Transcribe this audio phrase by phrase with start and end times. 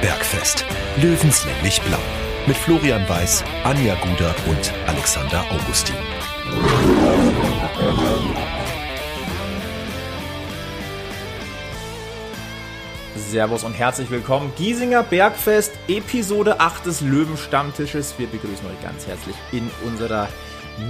[0.00, 0.64] Bergfest.
[1.02, 1.98] Löwenslänglich blau.
[2.46, 5.96] Mit Florian Weiß, Anja Guder und Alexander Augustin.
[13.16, 14.52] Servus und herzlich willkommen.
[14.56, 18.14] Giesinger Bergfest, Episode 8 des Löwenstammtisches.
[18.18, 20.28] Wir begrüßen euch ganz herzlich in unserer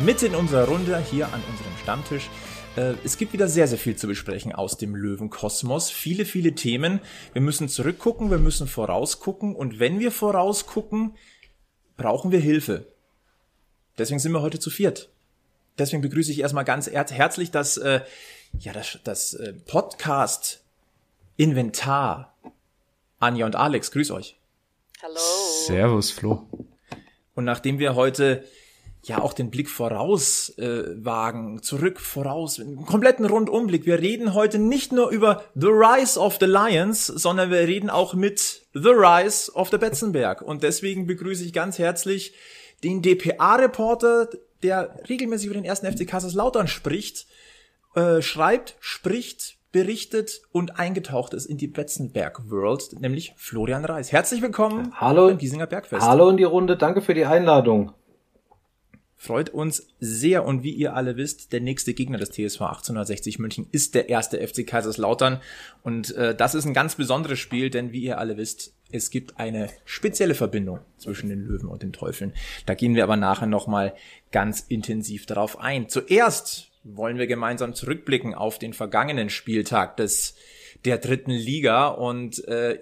[0.04, 2.28] Mitte in unserer Runde hier an unserem Stammtisch.
[2.78, 5.90] Äh, es gibt wieder sehr, sehr viel zu besprechen aus dem Löwenkosmos.
[5.90, 7.00] Viele, viele Themen.
[7.32, 11.16] Wir müssen zurückgucken, wir müssen vorausgucken und wenn wir vorausgucken,
[11.96, 12.86] brauchen wir Hilfe.
[13.98, 15.10] Deswegen sind wir heute zu viert.
[15.76, 18.00] Deswegen begrüße ich erstmal ganz herzlich das, äh,
[18.60, 20.62] ja, das, das äh, Podcast
[21.36, 22.36] Inventar.
[23.18, 24.36] Anja und Alex, grüß euch.
[25.02, 25.18] Hallo.
[25.66, 26.48] Servus, Flo.
[27.34, 28.44] Und nachdem wir heute
[29.02, 33.86] ja auch den Blick voraus äh, wagen, zurück, voraus, einen kompletten Rundumblick.
[33.86, 38.14] Wir reden heute nicht nur über The Rise of the Lions, sondern wir reden auch
[38.14, 40.42] mit The Rise of the Betzenberg.
[40.42, 42.34] Und deswegen begrüße ich ganz herzlich
[42.84, 44.28] den DPA-Reporter,
[44.62, 47.26] der regelmäßig über den ersten FC Kaiserslautern spricht,
[47.94, 54.12] äh, schreibt, spricht, berichtet und eingetaucht ist in die Betzenberg World, nämlich Florian Reis.
[54.12, 56.06] Herzlich willkommen Hallo, beim Giesinger Bergfest.
[56.06, 57.92] Hallo in die Runde, danke für die Einladung.
[59.20, 63.66] Freut uns sehr und wie ihr alle wisst, der nächste Gegner des TSV 1860 München
[63.72, 65.40] ist der erste FC Kaiserslautern
[65.82, 69.40] und äh, das ist ein ganz besonderes Spiel, denn wie ihr alle wisst, es gibt
[69.40, 72.32] eine spezielle Verbindung zwischen den Löwen und den Teufeln.
[72.64, 73.92] Da gehen wir aber nachher nochmal
[74.30, 75.88] ganz intensiv darauf ein.
[75.88, 80.36] Zuerst wollen wir gemeinsam zurückblicken auf den vergangenen Spieltag des
[80.84, 82.78] der dritten Liga und äh,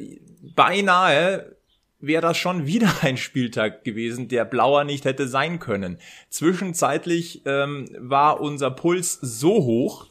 [0.55, 1.56] beinahe
[1.99, 5.99] wäre das schon wieder ein Spieltag gewesen, der blauer nicht hätte sein können.
[6.31, 10.07] Zwischenzeitlich ähm, war unser Puls so hoch,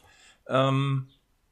[0.48, 1.06] ähm,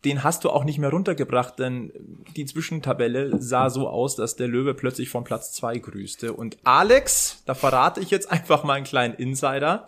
[0.05, 1.91] den hast du auch nicht mehr runtergebracht, denn
[2.37, 6.35] die Zwischentabelle sah so aus, dass der Löwe plötzlich von Platz zwei grüßte.
[6.35, 9.87] Und Alex, da verrate ich jetzt einfach mal einen kleinen Insider.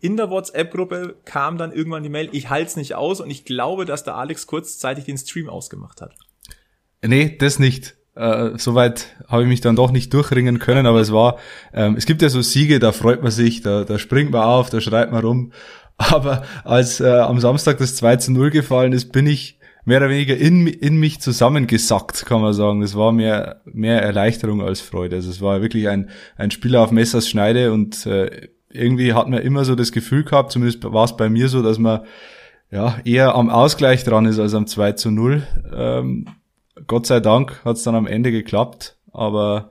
[0.00, 3.44] In der WhatsApp-Gruppe kam dann irgendwann die Mail, ich halte es nicht aus und ich
[3.44, 6.14] glaube, dass der Alex kurzzeitig den Stream ausgemacht hat.
[7.02, 7.94] Nee, das nicht.
[8.14, 11.38] Äh, Soweit habe ich mich dann doch nicht durchringen können, aber es war,
[11.72, 14.70] ähm, es gibt ja so Siege, da freut man sich, da, da springt man auf,
[14.70, 15.52] da schreit man rum.
[15.98, 20.08] Aber als äh, am Samstag das 2 zu 0 gefallen ist, bin ich mehr oder
[20.08, 22.80] weniger in, in mich zusammengesackt, kann man sagen.
[22.80, 25.16] Das war mehr, mehr Erleichterung als Freude.
[25.16, 29.42] Also es war wirklich ein, ein Spiel auf Messers Schneide und äh, irgendwie hat man
[29.42, 32.00] immer so das Gefühl gehabt, zumindest war es bei mir so, dass man
[32.70, 35.42] ja eher am Ausgleich dran ist als am 2 zu 0.
[35.74, 36.26] Ähm,
[36.86, 39.70] Gott sei Dank hat es dann am Ende geklappt, aber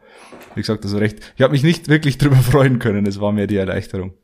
[0.55, 1.19] wie gesagt, also recht.
[1.35, 4.17] Ich habe mich nicht wirklich drüber freuen können, es war mehr die Erleichterung.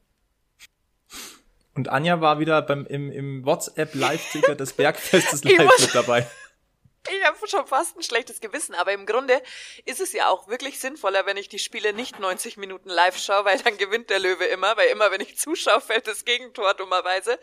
[1.74, 6.28] Und Anja war wieder beim, im, im WhatsApp-Live-Ticker des Bergfestes live mit dabei.
[7.10, 9.42] Ich habe schon fast ein schlechtes Gewissen, aber im Grunde
[9.86, 13.46] ist es ja auch wirklich sinnvoller, wenn ich die Spiele nicht 90 Minuten live schaue,
[13.46, 17.40] weil dann gewinnt der Löwe immer, weil immer, wenn ich zuschaue, fällt das Gegentor dummerweise.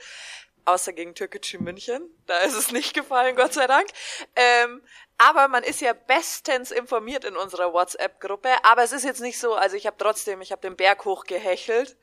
[0.66, 2.08] Außer gegen Türkgücü München.
[2.26, 3.86] Da ist es nicht gefallen, Gott sei Dank.
[4.34, 4.82] Ähm,
[5.18, 8.48] aber man ist ja bestens informiert in unserer WhatsApp-Gruppe.
[8.64, 11.96] Aber es ist jetzt nicht so, also ich habe trotzdem, ich habe den Berg hochgehechelt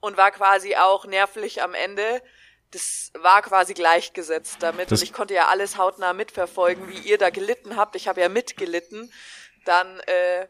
[0.00, 2.22] und war quasi auch nervlich am Ende.
[2.70, 4.90] Das war quasi gleichgesetzt damit.
[4.90, 7.96] Das und ich konnte ja alles hautnah mitverfolgen, wie ihr da gelitten habt.
[7.96, 9.12] Ich habe ja mitgelitten.
[9.64, 10.46] Dann, äh,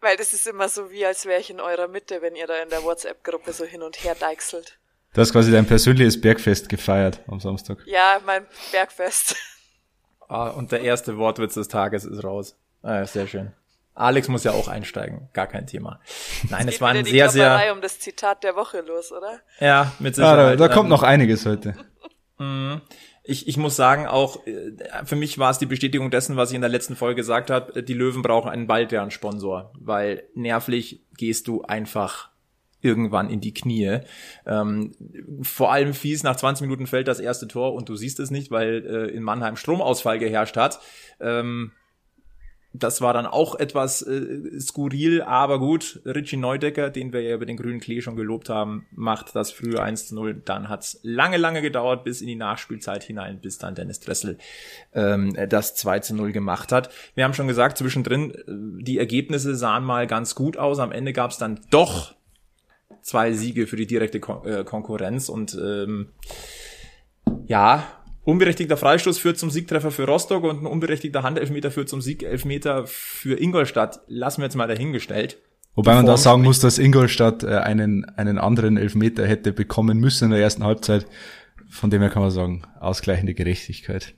[0.00, 2.56] weil das ist immer so wie, als wäre ich in eurer Mitte, wenn ihr da
[2.62, 4.78] in der WhatsApp-Gruppe so hin und her deichselt.
[5.12, 7.78] Du hast quasi dein persönliches Bergfest gefeiert am Samstag.
[7.84, 9.34] Ja, mein Bergfest.
[10.30, 12.56] Ah, und der erste Wortwitz des Tages ist raus.
[12.82, 13.52] Ah, sehr schön.
[13.94, 16.00] Alex muss ja auch einsteigen, gar kein Thema.
[16.48, 17.72] Nein, es, es war ein sehr, sehr.
[17.74, 19.40] um das Zitat der Woche los, oder?
[19.58, 20.38] Ja, mit Sicherheit.
[20.38, 21.74] Ja, da, da kommt ähm, noch einiges heute.
[22.38, 22.80] Mhm.
[23.22, 24.72] Ich, ich muss sagen, auch äh,
[25.04, 27.82] für mich war es die Bestätigung dessen, was ich in der letzten Folge gesagt habe.
[27.82, 32.29] Die Löwen brauchen einen Baldrian-Sponsor, weil nervlich gehst du einfach
[32.82, 34.00] irgendwann in die Knie.
[34.46, 34.92] Ähm,
[35.42, 38.50] vor allem fies, nach 20 Minuten fällt das erste Tor und du siehst es nicht,
[38.50, 40.80] weil äh, in Mannheim Stromausfall geherrscht hat.
[41.20, 41.72] Ähm,
[42.72, 47.46] das war dann auch etwas äh, skurril, aber gut, Richie Neudecker, den wir ja über
[47.46, 50.42] den grünen Klee schon gelobt haben, macht das frühe 1 zu 0.
[50.44, 54.38] Dann hat's lange, lange gedauert bis in die Nachspielzeit hinein, bis dann Dennis Dressel
[54.94, 56.90] ähm, das 2 zu 0 gemacht hat.
[57.16, 58.42] Wir haben schon gesagt, zwischendrin, äh,
[58.84, 60.78] die Ergebnisse sahen mal ganz gut aus.
[60.78, 62.14] Am Ende gab's dann doch
[63.10, 66.10] zwei Siege für die direkte Kon äh, Konkurrenz und ähm,
[67.46, 67.84] ja,
[68.22, 73.40] unberechtigter Freistoß führt zum Siegtreffer für Rostock und ein unberechtigter Handelfmeter führt zum Siegelfmeter für
[73.40, 74.00] Ingolstadt.
[74.06, 75.38] Lassen wir jetzt mal dahingestellt.
[75.74, 80.26] Wobei man da sagen muss, dass Ingolstadt äh, einen, einen anderen Elfmeter hätte bekommen müssen
[80.26, 81.06] in der ersten Halbzeit.
[81.68, 84.14] Von dem her kann man sagen, ausgleichende Gerechtigkeit.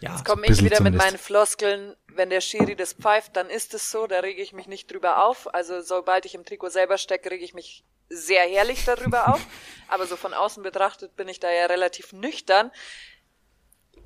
[0.00, 0.82] Ja, Jetzt komme ich wieder zumindest.
[0.82, 1.94] mit meinen Floskeln.
[2.16, 5.24] Wenn der Schiri das pfeift, dann ist es so, da rege ich mich nicht drüber
[5.24, 5.52] auf.
[5.54, 9.40] Also sobald ich im Trikot selber stecke, rege ich mich sehr herrlich darüber auf.
[9.88, 12.70] Aber so von außen betrachtet bin ich da ja relativ nüchtern.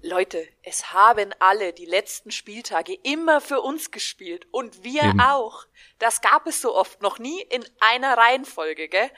[0.03, 5.21] Leute, es haben alle die letzten Spieltage immer für uns gespielt und wir Eben.
[5.21, 5.67] auch.
[5.99, 9.11] Das gab es so oft noch nie in einer Reihenfolge, gell?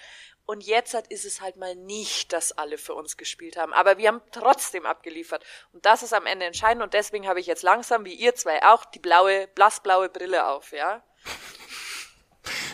[0.50, 3.74] Und jetzt ist es halt mal nicht, dass alle für uns gespielt haben.
[3.74, 5.44] Aber wir haben trotzdem abgeliefert.
[5.74, 6.82] Und das ist am Ende entscheidend.
[6.82, 10.72] Und deswegen habe ich jetzt langsam, wie ihr zwei auch, die blaue, blassblaue Brille auf,
[10.72, 11.04] ja?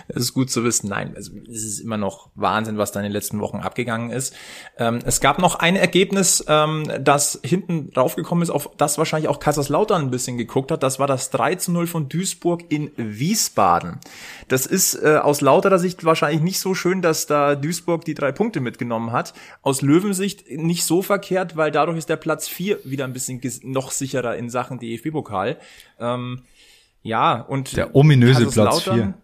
[0.08, 0.88] Es ist gut zu wissen.
[0.88, 4.34] Nein, also es ist immer noch Wahnsinn, was da in den letzten Wochen abgegangen ist.
[4.78, 9.40] Ähm, es gab noch ein Ergebnis, ähm, das hinten raufgekommen ist, auf das wahrscheinlich auch
[9.40, 10.82] Kaiserslautern ein bisschen geguckt hat.
[10.82, 13.98] Das war das 3 zu 0 von Duisburg in Wiesbaden.
[14.48, 18.32] Das ist äh, aus lauterer Sicht wahrscheinlich nicht so schön, dass da Duisburg die drei
[18.32, 19.34] Punkte mitgenommen hat.
[19.62, 23.90] Aus Löwensicht nicht so verkehrt, weil dadurch ist der Platz 4 wieder ein bisschen noch
[23.90, 25.58] sicherer in Sachen DFB-Pokal.
[25.98, 26.42] Ähm,
[27.02, 29.14] ja, und der ominöse Platz 4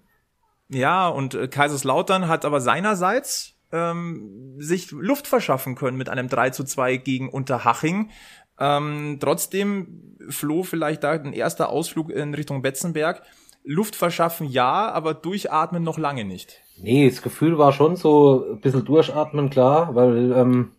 [0.71, 6.51] ja, und äh, Kaiserslautern hat aber seinerseits ähm, sich Luft verschaffen können mit einem 3
[6.51, 8.11] zu 2 gegen Unterhaching.
[8.59, 13.23] Ähm, trotzdem floh vielleicht da ein erster Ausflug in Richtung Betzenberg.
[13.65, 16.61] Luft verschaffen ja, aber durchatmen noch lange nicht.
[16.79, 20.73] Nee, das Gefühl war schon so ein bisschen durchatmen, klar, weil ähm,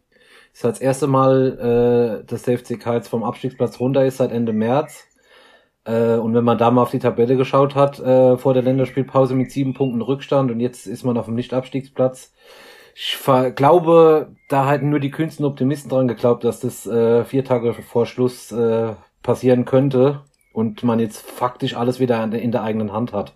[0.53, 4.53] es das erste Mal, äh, dass der FCK jetzt vom Abstiegsplatz runter ist seit Ende
[4.53, 5.05] März.
[5.85, 9.35] Äh, und wenn man da mal auf die Tabelle geschaut hat, äh, vor der Länderspielpause
[9.35, 12.33] mit sieben Punkten Rückstand und jetzt ist man auf dem Nicht-Abstiegsplatz.
[12.93, 13.17] Ich
[13.55, 18.05] glaube, da halten nur die kühnsten Optimisten dran geglaubt, dass das äh, vier Tage vor
[18.05, 18.93] Schluss äh,
[19.23, 20.21] passieren könnte
[20.53, 23.33] und man jetzt faktisch alles wieder in der eigenen Hand hat.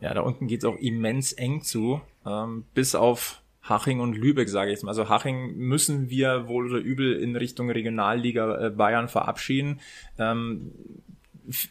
[0.00, 2.00] Ja, da unten geht's auch immens eng zu.
[2.26, 4.90] Ähm, bis auf Haching und Lübeck, sage ich jetzt mal.
[4.90, 9.80] Also Haching müssen wir wohl oder übel in Richtung Regionalliga äh, Bayern verabschieden.
[10.18, 10.72] Ähm,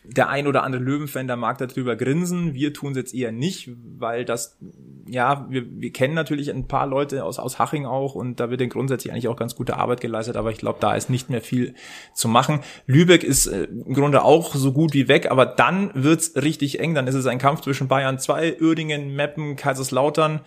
[0.04, 2.54] der ein oder andere Löwenfan, der mag darüber grinsen.
[2.54, 4.58] Wir tun es jetzt eher nicht, weil das,
[5.08, 8.62] ja, wir, wir kennen natürlich ein paar Leute aus, aus Haching auch und da wird
[8.62, 11.42] denn grundsätzlich eigentlich auch ganz gute Arbeit geleistet, aber ich glaube, da ist nicht mehr
[11.42, 11.76] viel
[12.14, 12.62] zu machen.
[12.88, 16.96] Lübeck ist äh, im Grunde auch so gut wie weg, aber dann wird's richtig eng.
[16.96, 20.42] Dann ist es ein Kampf zwischen Bayern 2, Uerdingen, Meppen, Kaiserslautern.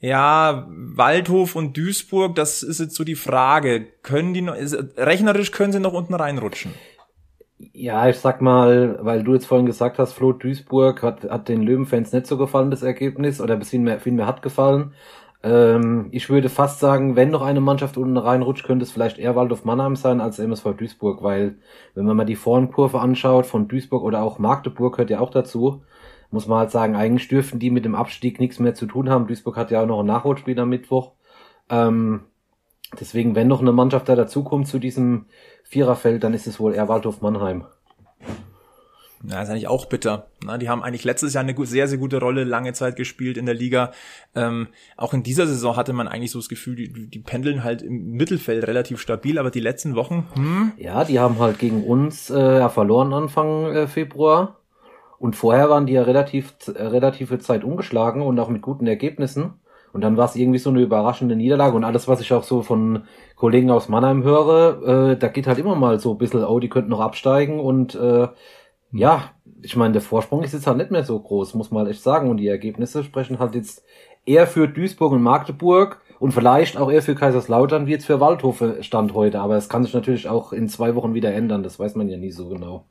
[0.00, 3.86] Ja, Waldhof und Duisburg, das ist jetzt so die Frage.
[4.02, 4.54] Können die noch,
[4.96, 6.72] rechnerisch können sie noch unten reinrutschen?
[7.72, 11.62] Ja, ich sag mal, weil du jetzt vorhin gesagt hast, Flo Duisburg hat, hat den
[11.62, 14.94] Löwenfans nicht so gefallen, das Ergebnis, oder bis vielmehr, vielmehr hat gefallen.
[15.42, 19.34] Ähm, ich würde fast sagen, wenn noch eine Mannschaft unten reinrutscht, könnte es vielleicht eher
[19.34, 21.56] Waldhof Mannheim sein als MSV Duisburg, weil,
[21.94, 25.82] wenn man mal die Vornkurve anschaut von Duisburg oder auch Magdeburg gehört ja auch dazu,
[26.30, 29.26] muss man halt sagen, eigentlich dürften die mit dem Abstieg nichts mehr zu tun haben.
[29.26, 31.12] Duisburg hat ja auch noch ein Nachholspiel am Mittwoch.
[31.70, 32.20] Ähm,
[32.98, 35.26] deswegen, wenn noch eine Mannschaft da dazukommt zu diesem
[35.64, 37.64] Viererfeld, dann ist es wohl eher Waldhof Mannheim.
[39.24, 40.28] Ja, ist eigentlich auch bitter.
[40.44, 43.46] Na, die haben eigentlich letztes Jahr eine sehr, sehr gute Rolle lange Zeit gespielt in
[43.46, 43.92] der Liga.
[44.34, 47.82] Ähm, auch in dieser Saison hatte man eigentlich so das Gefühl, die, die pendeln halt
[47.82, 50.28] im Mittelfeld relativ stabil, aber die letzten Wochen.
[50.34, 50.72] Hm?
[50.76, 54.57] Ja, die haben halt gegen uns äh, verloren Anfang äh, Februar.
[55.18, 59.54] Und vorher waren die ja relativ, äh, relative Zeit umgeschlagen und auch mit guten Ergebnissen.
[59.92, 61.74] Und dann war es irgendwie so eine überraschende Niederlage.
[61.74, 63.04] Und alles, was ich auch so von
[63.36, 66.68] Kollegen aus Mannheim höre, äh, da geht halt immer mal so ein bisschen, oh, die
[66.68, 67.58] könnten noch absteigen.
[67.58, 68.28] Und äh,
[68.92, 69.30] ja,
[69.62, 72.30] ich meine, der Vorsprung ist jetzt halt nicht mehr so groß, muss man echt sagen.
[72.30, 73.82] Und die Ergebnisse sprechen halt jetzt
[74.24, 78.82] eher für Duisburg und Magdeburg und vielleicht auch eher für Kaiserslautern wie jetzt für Waldhofe
[78.82, 79.40] Stand heute.
[79.40, 82.18] Aber es kann sich natürlich auch in zwei Wochen wieder ändern, das weiß man ja
[82.18, 82.84] nie so genau.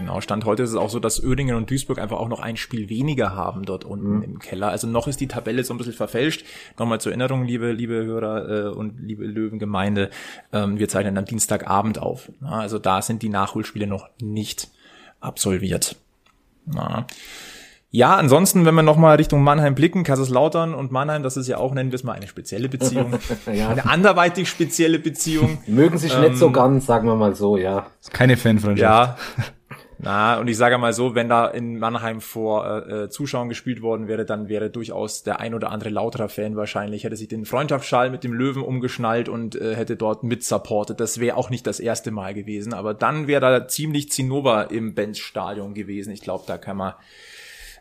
[0.00, 2.56] Genau, Stand heute ist es auch so, dass Oerdingen und Duisburg einfach auch noch ein
[2.56, 4.22] Spiel weniger haben dort unten mhm.
[4.22, 4.70] im Keller.
[4.70, 6.46] Also noch ist die Tabelle so ein bisschen verfälscht.
[6.78, 10.08] Nochmal zur Erinnerung, liebe, liebe Hörer äh, und liebe Löwengemeinde,
[10.54, 12.32] ähm, wir zeichnen am Dienstagabend auf.
[12.40, 14.70] Na, also da sind die Nachholspiele noch nicht
[15.20, 15.96] absolviert.
[16.64, 17.06] Na.
[17.90, 21.74] Ja, ansonsten, wenn wir nochmal Richtung Mannheim blicken, Kaiserslautern und Mannheim, das ist ja auch,
[21.74, 23.18] nennen wir es mal, eine spezielle Beziehung.
[23.52, 23.68] ja.
[23.68, 25.58] Eine anderweitig spezielle Beziehung.
[25.66, 27.88] Mögen sich ähm, nicht so ähm, ganz, sagen wir mal so, ja.
[28.12, 28.80] Keine Fanfreundschaft.
[28.80, 29.44] Ja.
[30.02, 33.82] Na, und ich sage mal so, wenn da in Mannheim vor äh, äh, Zuschauern gespielt
[33.82, 37.44] worden wäre, dann wäre durchaus der ein oder andere lauterer Fan wahrscheinlich, hätte sich den
[37.44, 41.00] Freundschaftsschal mit dem Löwen umgeschnallt und äh, hätte dort mit supportet.
[41.00, 44.94] Das wäre auch nicht das erste Mal gewesen, aber dann wäre da ziemlich Zinnober im
[44.94, 46.14] Benz-Stadion gewesen.
[46.14, 46.94] Ich glaube, da kann man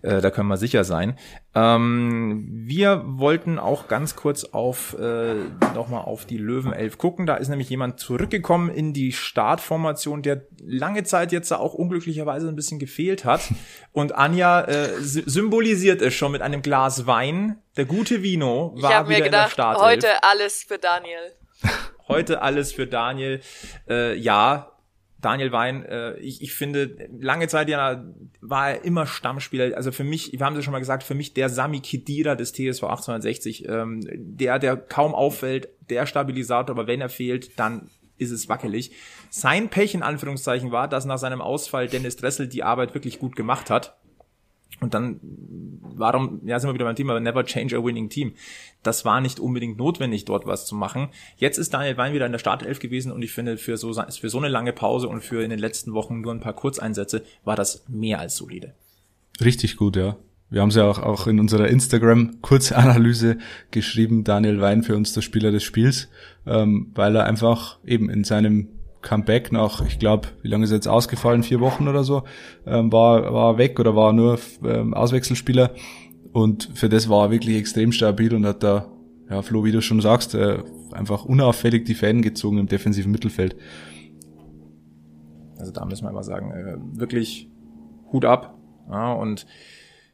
[0.01, 1.17] äh, da können wir sicher sein.
[1.55, 5.35] Ähm, wir wollten auch ganz kurz auf äh,
[5.73, 7.25] nochmal auf die Löwenelf gucken.
[7.25, 12.55] Da ist nämlich jemand zurückgekommen in die Startformation, der lange Zeit jetzt auch unglücklicherweise ein
[12.55, 13.41] bisschen gefehlt hat.
[13.91, 17.57] Und Anja äh, symbolisiert es schon mit einem Glas Wein.
[17.77, 19.85] Der gute Vino war ich hab wieder mir gedacht, in der Startelf.
[19.85, 21.35] Heute alles für Daniel.
[22.07, 23.41] Heute alles für Daniel.
[23.87, 24.71] Äh, ja,
[25.21, 28.05] Daniel Wein, äh, ich, ich finde, lange Zeit ja
[28.41, 29.75] war er immer Stammspieler.
[29.75, 32.35] Also für mich, wir haben es ja schon mal gesagt, für mich der Sami Khedira
[32.35, 37.89] des TSV 1860, ähm, der, der kaum auffällt, der Stabilisator, aber wenn er fehlt, dann
[38.17, 38.91] ist es wackelig.
[39.29, 43.35] Sein Pech in Anführungszeichen war, dass nach seinem Ausfall Dennis Dressel die Arbeit wirklich gut
[43.35, 43.97] gemacht hat.
[44.81, 45.19] Und dann,
[45.81, 48.33] warum, ja, sind wir wieder beim Thema, never change a winning team.
[48.81, 51.09] Das war nicht unbedingt notwendig, dort was zu machen.
[51.35, 54.29] Jetzt ist Daniel Wein wieder in der Startelf gewesen und ich finde, für so, für
[54.29, 57.57] so eine lange Pause und für in den letzten Wochen nur ein paar Kurzeinsätze war
[57.57, 58.73] das mehr als solide.
[59.41, 60.17] Richtig gut, ja.
[60.49, 63.37] Wir haben es ja auch, auch in unserer Instagram-Kurzanalyse
[63.71, 66.09] geschrieben, Daniel Wein für uns der Spieler des Spiels,
[66.47, 68.69] ähm, weil er einfach eben in seinem
[69.01, 72.23] Comeback nach, ich glaube, wie lange ist er jetzt ausgefallen, vier Wochen oder so,
[72.65, 75.71] ähm, war, war weg oder war nur ähm, Auswechselspieler.
[76.31, 78.87] Und für das war er wirklich extrem stabil und hat da,
[79.29, 80.59] ja, Flo, wie du schon sagst, äh,
[80.91, 83.55] einfach unauffällig die Fäden gezogen im defensiven Mittelfeld.
[85.57, 87.49] Also da müssen wir mal sagen, äh, wirklich
[88.11, 88.57] Hut ab.
[88.89, 89.45] Ja, und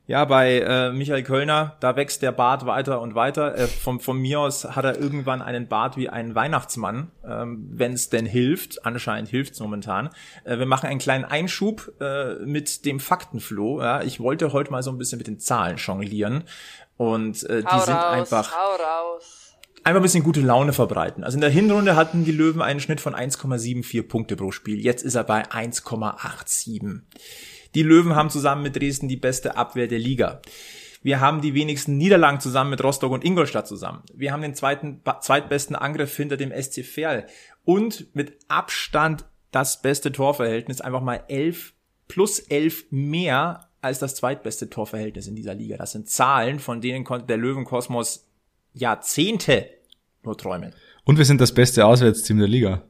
[0.07, 3.57] ja, bei äh, Michael Kölner, da wächst der Bart weiter und weiter.
[3.57, 7.93] Äh, von, von mir aus hat er irgendwann einen Bart wie ein Weihnachtsmann, ähm, wenn
[7.93, 8.85] es denn hilft.
[8.85, 10.11] Anscheinend hilft's momentan.
[10.43, 13.81] Äh, wir machen einen kleinen Einschub äh, mit dem Faktenfloh.
[13.81, 14.03] Ja.
[14.03, 16.43] Ich wollte heute mal so ein bisschen mit den Zahlen jonglieren.
[16.97, 19.55] Und äh, die sind raus, einfach hau raus.
[19.83, 21.23] einfach ein bisschen gute Laune verbreiten.
[21.23, 24.79] Also in der Hinrunde hatten die Löwen einen Schnitt von 1,74 Punkte pro Spiel.
[24.79, 27.01] Jetzt ist er bei 1,87.
[27.75, 30.41] Die Löwen haben zusammen mit Dresden die beste Abwehr der Liga.
[31.03, 34.01] Wir haben die wenigsten Niederlagen zusammen mit Rostock und Ingolstadt zusammen.
[34.13, 37.27] Wir haben den zweiten, zweitbesten Angriff hinter dem SC Verl.
[37.63, 41.73] Und mit Abstand das beste Torverhältnis, einfach mal elf
[42.07, 45.77] plus elf mehr als das zweitbeste Torverhältnis in dieser Liga.
[45.77, 48.27] Das sind Zahlen, von denen konnte der Löwenkosmos
[48.73, 49.69] Jahrzehnte
[50.23, 50.73] nur träumen.
[51.03, 52.83] Und wir sind das beste Auswärtsteam der Liga.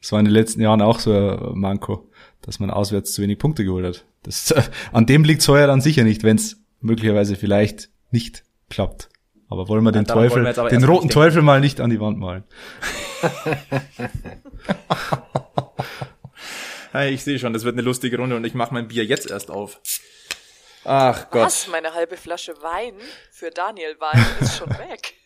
[0.00, 2.09] Das war in den letzten Jahren auch so ein Manko,
[2.42, 4.04] dass man auswärts zu wenig Punkte geholt hat.
[4.22, 4.54] Das,
[4.92, 9.08] an dem liegt heuer dann sicher nicht, wenn es möglicherweise vielleicht nicht klappt.
[9.48, 11.90] Aber wollen wir den daran Teufel, wollen wir den roten nicht Teufel mal nicht an
[11.90, 12.44] die Wand malen.
[16.92, 19.30] Hey, ich sehe schon, das wird eine lustige Runde und ich mache mein Bier jetzt
[19.30, 19.80] erst auf.
[20.84, 21.42] Ach Gott.
[21.42, 21.68] Was?
[21.68, 22.94] Meine halbe Flasche Wein
[23.30, 25.14] für Daniel Wein ist schon weg.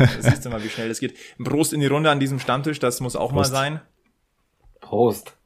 [0.00, 1.16] Ja, siehst du mal, wie schnell das geht.
[1.38, 3.52] Ein Prost in die Runde an diesem Stammtisch, das muss auch Prost.
[3.52, 3.80] mal sein.
[4.80, 5.36] Prost.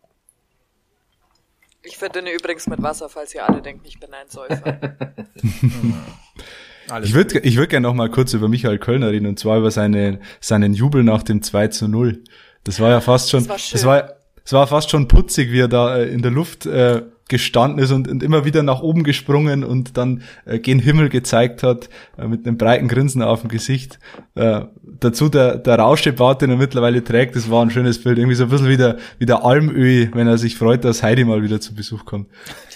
[1.82, 4.78] Ich verdünne übrigens mit Wasser, falls ihr alle denkt, ich bin ein Säufer.
[6.90, 9.58] Alles Ich würde ich würd gerne noch mal kurz über Michael Kölner reden und zwar
[9.58, 12.22] über seine, seinen Jubel nach dem 2 zu 0.
[12.64, 15.60] Das war ja fast schon, Das war das war, das war fast schon putzig, wie
[15.60, 19.02] er da äh, in der Luft äh, gestanden ist und, und immer wieder nach oben
[19.02, 23.48] gesprungen und dann äh, gen Himmel gezeigt hat, äh, mit einem breiten Grinsen auf dem
[23.48, 23.98] Gesicht.
[24.34, 28.18] Äh, dazu der, der Rauschebart, den er mittlerweile trägt, das war ein schönes Bild.
[28.18, 31.24] Irgendwie so ein bisschen wie der, wie der Almöhi, wenn er sich freut, dass Heidi
[31.24, 32.28] mal wieder zu Besuch kommt.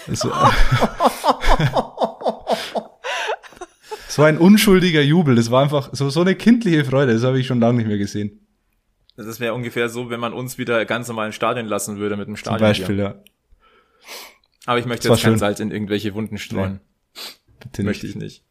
[0.08, 0.30] Also,
[4.24, 5.36] war ein unschuldiger Jubel.
[5.36, 7.12] Das war einfach so, so eine kindliche Freude.
[7.12, 8.40] Das habe ich schon lange nicht mehr gesehen.
[9.16, 12.26] Das wäre ungefähr so, wenn man uns wieder ganz normal ins Stadion lassen würde mit
[12.26, 12.68] dem Zum Stadion.
[12.68, 13.14] Beispiel, ja.
[14.66, 15.38] Aber ich möchte jetzt kein schön.
[15.38, 16.80] Salz in irgendwelche Wunden streuen.
[17.60, 18.42] Bitte Möchte ich nicht.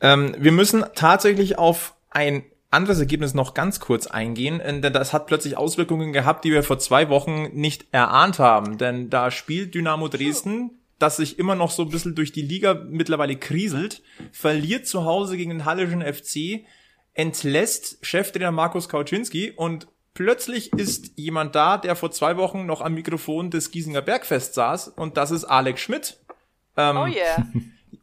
[0.00, 5.12] Ähm, wir müssen tatsächlich auf ein anderes Ergebnis noch ganz kurz eingehen, äh, denn das
[5.12, 8.78] hat plötzlich Auswirkungen gehabt, die wir vor zwei Wochen nicht erahnt haben.
[8.78, 12.74] Denn da spielt Dynamo Dresden, das sich immer noch so ein bisschen durch die Liga
[12.74, 14.02] mittlerweile kriselt,
[14.32, 16.66] verliert zu Hause gegen den Hallischen FC,
[17.14, 22.94] entlässt Cheftrainer Markus Kauczynski und plötzlich ist jemand da, der vor zwei Wochen noch am
[22.94, 26.18] Mikrofon des Giesinger Bergfest saß und das ist Alex Schmidt.
[26.76, 27.46] Ähm, Oh yeah.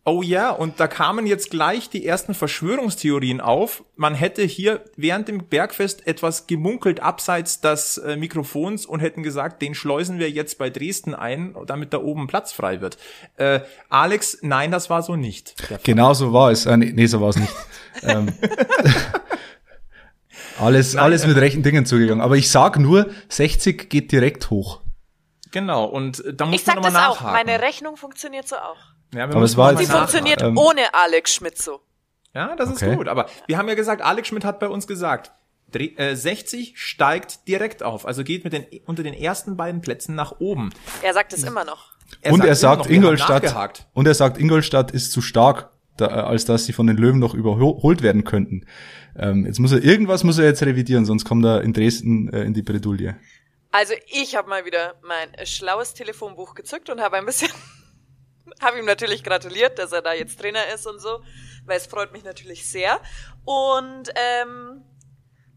[0.04, 3.84] Oh ja, und da kamen jetzt gleich die ersten Verschwörungstheorien auf.
[3.96, 9.62] Man hätte hier während dem Bergfest etwas gemunkelt abseits des äh, Mikrofons und hätten gesagt,
[9.62, 12.98] den schleusen wir jetzt bei Dresden ein, damit da oben Platz frei wird.
[13.38, 15.54] Äh, Alex, nein, das war so nicht.
[15.84, 16.66] Genau so war es.
[16.66, 17.54] Äh, nee, nee, so war es nicht.
[18.02, 18.30] ähm,
[20.62, 22.22] alles, Nein, alles äh, mit rechten Dingen zugegangen.
[22.22, 24.82] Aber ich sag nur, 60 geht direkt hoch.
[25.52, 27.22] Genau, und äh, da muss Ich man sag nochmal das auch.
[27.22, 27.48] nachhaken.
[27.48, 28.78] Meine Rechnung funktioniert so auch.
[29.14, 30.08] ja, Aber es war noch mal Sie nachhaken.
[30.08, 31.82] funktioniert ähm, ohne Alex Schmidt so.
[32.34, 32.92] Ja, das Okay.
[32.92, 33.08] ist gut.
[33.10, 35.32] Aber wir haben ja gesagt, Alex Schmidt hat bei uns gesagt,
[35.74, 40.16] Dre- äh, 60 steigt direkt auf, also geht mit den unter den ersten beiden Plätzen
[40.16, 40.70] nach oben.
[41.02, 41.92] Er sagt es immer noch.
[42.26, 45.71] und er immer sagt, noch, wir haben Ingolstadt, und er sagt, Ingolstadt ist zu stark,
[46.02, 48.66] da, äh, als dass sie von den Löwen noch überholt werden könnten.
[49.16, 52.44] Ähm, jetzt muss er, irgendwas muss er jetzt revidieren, sonst kommt er in Dresden äh,
[52.44, 53.16] in die Bredouille.
[53.72, 57.50] Also ich habe mal wieder mein schlaues Telefonbuch gezückt und habe ein bisschen,
[58.62, 61.22] habe ihm natürlich gratuliert, dass er da jetzt Trainer ist und so,
[61.66, 63.00] weil es freut mich natürlich sehr.
[63.46, 64.84] Und ähm,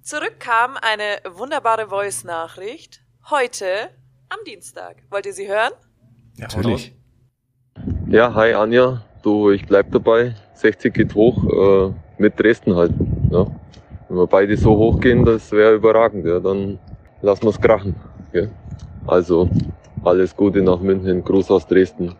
[0.03, 3.03] zurück kam eine wunderbare Voice-Nachricht.
[3.31, 3.91] Heute
[4.29, 5.03] am Dienstag.
[5.11, 5.73] Wollt ihr sie hören?
[6.37, 6.95] Ja, Natürlich.
[8.09, 9.05] Ja, hi Anja.
[9.25, 10.35] Du, ich bleib dabei.
[10.53, 12.93] 60 geht hoch, äh, mit Dresden halt.
[13.31, 13.47] Ja.
[14.11, 16.27] Wenn wir beide so hochgehen, das wäre überragend.
[16.27, 16.41] Ja.
[16.41, 16.79] Dann
[17.23, 17.97] lassen wir's krachen.
[18.35, 18.49] Ja.
[19.07, 19.49] Also,
[20.05, 21.25] alles Gute nach München.
[21.25, 22.15] Gruß aus Dresden.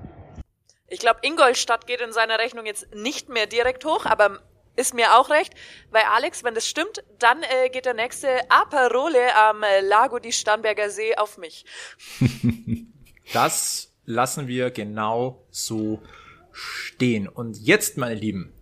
[0.89, 4.39] Ich glaube, Ingolstadt geht in seiner Rechnung jetzt nicht mehr direkt hoch, aber
[4.75, 5.53] ist mir auch recht,
[5.91, 10.33] weil Alex, wenn das stimmt, dann äh, geht der nächste Aperole am äh, Lago di
[10.33, 11.67] Starnberger See auf mich.
[13.33, 16.03] Das lassen wir genau so
[16.55, 17.29] stehen.
[17.29, 18.53] Und jetzt, meine Lieben,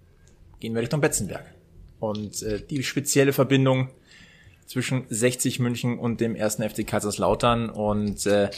[0.58, 1.44] gehen wir Richtung Betzenberg.
[2.00, 3.90] Und äh, die spezielle Verbindung
[4.66, 7.68] zwischen 60 München und dem ersten FC Kaiserslautern.
[7.68, 8.50] Und äh,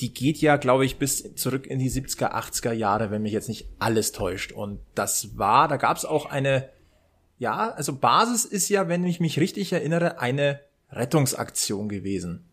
[0.00, 3.48] die geht ja, glaube ich, bis zurück in die 70er, 80er Jahre, wenn mich jetzt
[3.48, 4.52] nicht alles täuscht.
[4.52, 6.68] Und das war, da gab es auch eine,
[7.38, 12.44] ja, also Basis ist ja, wenn ich mich richtig erinnere, eine Rettungsaktion gewesen.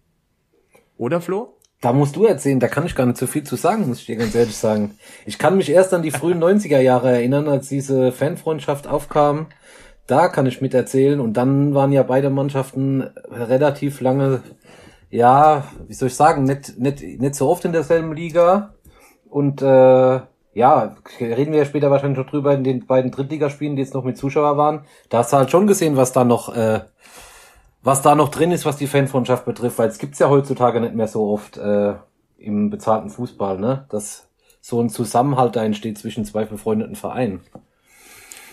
[0.98, 1.55] Oder Flo?
[1.82, 4.06] Da musst du erzählen, da kann ich gar nicht so viel zu sagen, muss ich
[4.06, 4.98] dir ganz ehrlich sagen.
[5.26, 9.48] Ich kann mich erst an die frühen 90er Jahre erinnern, als diese Fanfreundschaft aufkam.
[10.08, 13.02] Da kann ich mit erzählen und dann waren ja beide Mannschaften
[13.32, 14.44] relativ lange,
[15.10, 18.76] ja, wie soll ich sagen, nicht, nicht, nicht so oft in derselben Liga.
[19.28, 20.20] Und äh,
[20.56, 24.06] ja, reden wir ja später wahrscheinlich noch drüber in den beiden Drittligaspielen, die jetzt noch
[24.06, 24.86] mit Zuschauer waren.
[25.10, 26.80] Da hast du halt schon gesehen, was da noch äh,
[27.86, 30.96] was da noch drin ist, was die Fanfreundschaft betrifft, weil es gibt's ja heutzutage nicht
[30.96, 31.94] mehr so oft äh,
[32.38, 33.86] im bezahlten Fußball, ne?
[33.90, 34.28] Dass
[34.60, 37.42] so ein Zusammenhalt da entsteht zwischen zwei befreundeten Vereinen.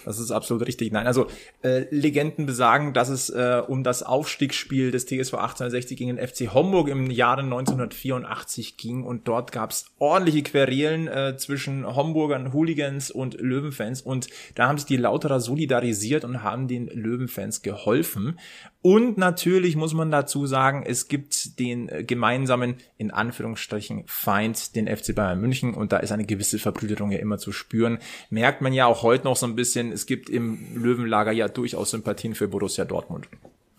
[0.04, 0.92] Das ist absolut richtig.
[0.92, 1.26] Nein, also
[1.62, 6.52] äh, Legenden besagen, dass es äh, um das Aufstiegsspiel des TSV 1860 gegen den FC
[6.52, 13.10] Homburg im Jahre 1984 ging und dort gab es ordentliche Querelen äh, zwischen Homburgern, Hooligans
[13.10, 18.38] und Löwenfans und da haben sich die Lauterer solidarisiert und haben den Löwenfans geholfen.
[18.82, 24.88] Und natürlich muss man dazu sagen, es gibt den äh, gemeinsamen, in Anführungsstrichen, Feind, den
[24.88, 27.98] FC Bayern München und da ist eine gewisse Verbrüderung ja immer zu spüren.
[28.28, 31.90] Merkt man ja auch heute noch so ein bisschen, es gibt im Löwenlager ja durchaus
[31.90, 33.28] Sympathien für Borussia Dortmund.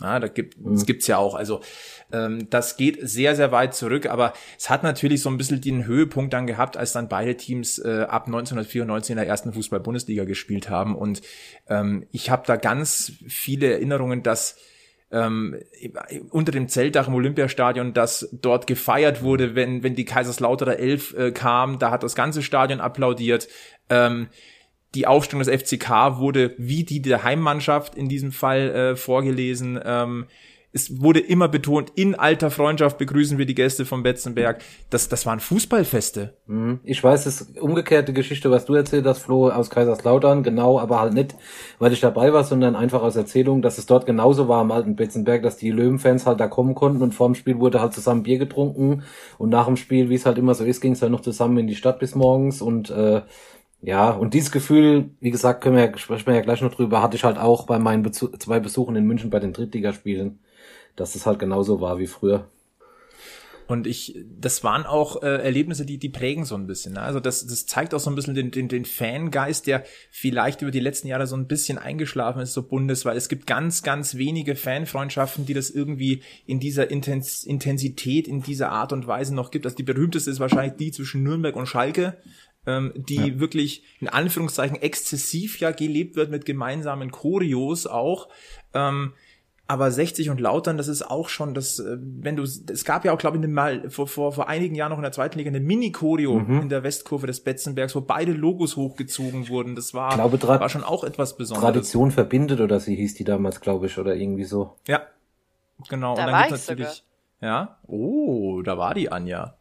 [0.02, 1.36] Ja, da gibt es gibt's ja auch.
[1.36, 1.62] Also
[2.12, 5.86] ähm, das geht sehr sehr weit zurück, aber es hat natürlich so ein bisschen den
[5.86, 10.70] Höhepunkt dann gehabt, als dann beide Teams äh, ab 1994 in der ersten Fußball-Bundesliga gespielt
[10.70, 10.96] haben.
[10.96, 11.22] Und
[11.70, 14.58] ähm, ich habe da ganz viele Erinnerungen, dass
[15.14, 15.60] ähm,
[16.32, 21.32] unter dem Zeltdach im Olympiastadion, dass dort gefeiert wurde, wenn, wenn die Kaiserslauterer Elf äh,
[21.32, 23.48] kam, da hat das ganze Stadion applaudiert.
[23.90, 24.28] Ähm,
[24.96, 29.80] die Aufstellung des FCK wurde wie die der Heimmannschaft in diesem Fall äh, vorgelesen.
[29.84, 30.26] Ähm,
[30.76, 34.64] es wurde immer betont, in alter Freundschaft begrüßen wir die Gäste von Betzenberg.
[34.90, 36.36] Das, das waren Fußballfeste.
[36.48, 36.80] Mhm.
[36.84, 41.14] Ich weiß, ist umgekehrte Geschichte, was du erzählt hast, Flo, aus Kaiserslautern, genau, aber halt
[41.14, 41.36] nicht,
[41.78, 44.96] weil ich dabei war, sondern einfach aus Erzählung, dass es dort genauso war am alten
[44.96, 48.40] Betzenberg, dass die Löwenfans halt da kommen konnten und vorm Spiel wurde halt zusammen Bier
[48.40, 49.04] getrunken
[49.38, 51.60] und nach dem Spiel, wie es halt immer so ist, ging es dann noch zusammen
[51.60, 53.22] in die Stadt bis morgens und äh,
[53.86, 57.18] ja, und dieses Gefühl, wie gesagt, können wir sprechen wir ja gleich noch drüber, hatte
[57.18, 60.40] ich halt auch bei meinen Bezu zwei Besuchen in München bei den Drittligaspielen,
[60.96, 62.48] dass es halt genauso war wie früher.
[63.68, 66.94] Und ich, das waren auch äh, Erlebnisse, die, die prägen so ein bisschen.
[66.94, 67.02] Ne?
[67.02, 70.72] Also das, das zeigt auch so ein bisschen den, den, den Fangeist, der vielleicht über
[70.72, 73.16] die letzten Jahre so ein bisschen eingeschlafen ist, so bundesweit.
[73.16, 78.70] Es gibt ganz, ganz wenige Fanfreundschaften, die das irgendwie in dieser Intens Intensität, in dieser
[78.70, 79.66] Art und Weise noch gibt.
[79.66, 82.18] Also die berühmteste ist wahrscheinlich die zwischen Nürnberg und Schalke,
[82.66, 83.40] ähm, die ja.
[83.40, 88.28] wirklich in Anführungszeichen exzessiv ja gelebt wird mit gemeinsamen Choreos auch.
[88.74, 89.14] Ähm,
[89.74, 93.12] aber 60 und Lautern, das ist auch schon das, äh, wenn du, es gab ja
[93.12, 95.60] auch, glaube ich, mal vor, vor, vor einigen Jahren noch in der zweiten Liga eine
[95.60, 96.62] Mini-Choreo mhm.
[96.62, 99.76] in der Westkurve des Betzenbergs, wo beide Logos hochgezogen wurden.
[99.76, 101.74] Das war, glaube, war schon auch etwas Besonderes.
[101.74, 104.76] Tradition verbindet oder sie hieß die damals, glaube ich, oder irgendwie so.
[104.88, 105.02] Ja,
[105.90, 106.16] genau.
[106.16, 107.04] Da und dann war gibt's natürlich,
[107.42, 107.50] sogar.
[107.50, 109.58] ja, oh, da war die Anja.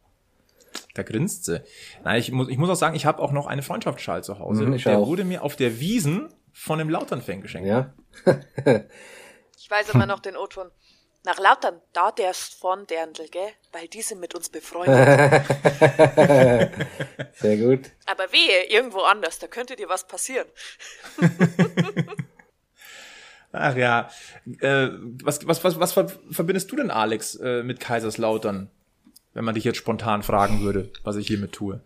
[0.93, 1.63] Da grinst sie.
[2.03, 4.67] Nein, ich muss, ich muss auch sagen, ich habe auch noch eine Freundschaftsschal zu Hause.
[4.67, 5.07] Mhm, der auch.
[5.07, 7.67] wurde mir auf der Wiesen von einem Lautern-Fan geschenkt.
[7.67, 7.93] Ja.
[9.63, 10.69] ich weiß immer noch den O-Ton.
[11.25, 13.47] Nach Lautern, da der ist von Derndl, gell?
[13.71, 15.07] Weil die sind mit uns befreundet.
[17.35, 17.91] Sehr gut.
[18.05, 20.47] Aber wehe, irgendwo anders, da könnte dir was passieren.
[23.53, 24.09] Ach ja.
[24.59, 24.89] Äh,
[25.23, 25.93] was, was, was, was
[26.31, 28.69] verbindest du denn, Alex, äh, mit Kaiserslautern?
[29.33, 31.81] wenn man dich jetzt spontan fragen würde, was ich hiermit tue?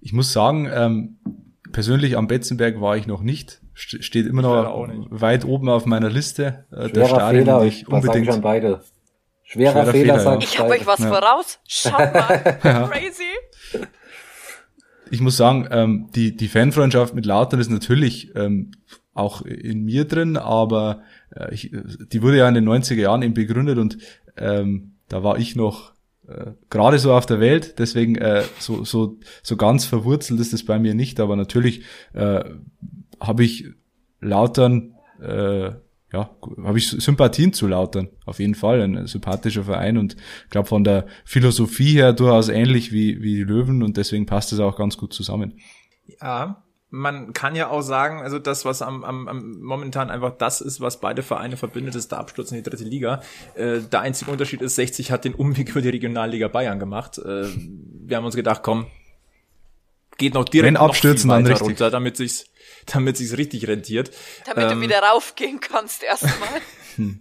[0.00, 1.18] Ich muss sagen, ähm,
[1.72, 3.60] persönlich am Betzenberg war ich noch nicht.
[3.74, 8.28] Steht immer noch weit oben auf meiner Liste äh, der Stadien, Fehler, die ich unbedingt.
[8.28, 8.80] Ich beide.
[9.42, 10.48] Schwerer, Schwerer Fehler, Fehler sagt ja.
[10.48, 11.08] Ich habe euch was ja.
[11.08, 11.58] voraus.
[11.68, 12.58] Schaut mal.
[12.90, 13.86] Crazy.
[15.10, 18.72] Ich muss sagen, ähm, die, die Fanfreundschaft mit Lautern ist natürlich ähm,
[19.14, 21.02] auch in mir drin, aber
[21.34, 23.98] äh, ich, die wurde ja in den 90er Jahren eben begründet und
[24.36, 25.92] ähm, da war ich noch
[26.28, 27.78] äh, gerade so auf der Welt.
[27.78, 32.44] Deswegen äh, so, so, so ganz verwurzelt ist es bei mir nicht, aber natürlich äh,
[33.20, 33.66] habe ich
[34.20, 35.70] Lautern, äh,
[36.12, 36.30] ja,
[36.62, 38.08] habe ich Sympathien zu Lautern.
[38.24, 40.16] Auf jeden Fall ein sympathischer Verein und
[40.50, 44.60] glaube von der Philosophie her durchaus ähnlich wie, wie die Löwen und deswegen passt es
[44.60, 45.58] auch ganz gut zusammen.
[46.20, 46.64] Ja,
[46.96, 50.80] man kann ja auch sagen, also das, was am, am, am momentan einfach das ist,
[50.80, 53.20] was beide Vereine verbindet, ist der Absturz in die dritte Liga.
[53.54, 57.18] Äh, der einzige Unterschied ist, 60 hat den Umweg über die Regionalliga Bayern gemacht.
[57.18, 58.86] Äh, wir haben uns gedacht, komm,
[60.16, 61.66] geht noch direkt Wenn abstürzen, noch dann richtig.
[61.66, 62.46] runter, damit sich's,
[62.86, 64.10] damit sich's richtig rentiert.
[64.46, 66.60] Damit Ähm, du wieder raufgehen kannst erstmal.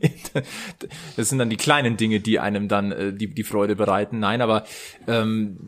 [1.18, 4.20] das sind dann die kleinen Dinge, die einem dann äh, die, die Freude bereiten.
[4.20, 4.66] Nein, aber
[5.06, 5.60] ähm,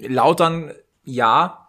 [0.00, 0.72] Lautern,
[1.04, 1.67] ja,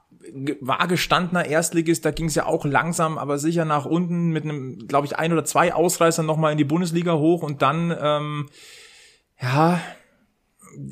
[0.62, 4.88] war gestandener Erstligist, da ging es ja auch langsam, aber sicher nach unten mit einem,
[4.88, 8.50] glaube ich, ein oder zwei Ausreißern nochmal in die Bundesliga hoch und dann, ähm,
[9.42, 9.82] ja,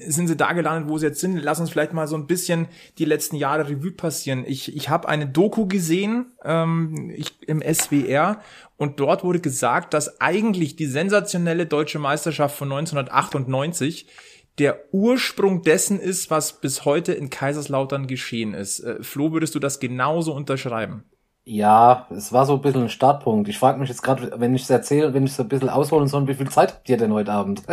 [0.07, 1.37] sind sie da gelandet, wo sie jetzt sind.
[1.37, 4.43] Lass uns vielleicht mal so ein bisschen die letzten Jahre Revue passieren.
[4.47, 8.41] Ich, ich habe eine Doku gesehen ähm, ich, im SWR
[8.77, 14.07] und dort wurde gesagt, dass eigentlich die sensationelle deutsche Meisterschaft von 1998
[14.59, 18.79] der Ursprung dessen ist, was bis heute in Kaiserslautern geschehen ist.
[18.79, 21.03] Äh, Flo, würdest du das genauso unterschreiben?
[21.49, 23.47] Ja, es war so ein bisschen ein Startpunkt.
[23.47, 26.09] Ich frage mich jetzt gerade, wenn ich es erzähle, wenn ich es ein bisschen ausholen
[26.09, 27.63] soll, wie viel Zeit habt ihr denn heute Abend?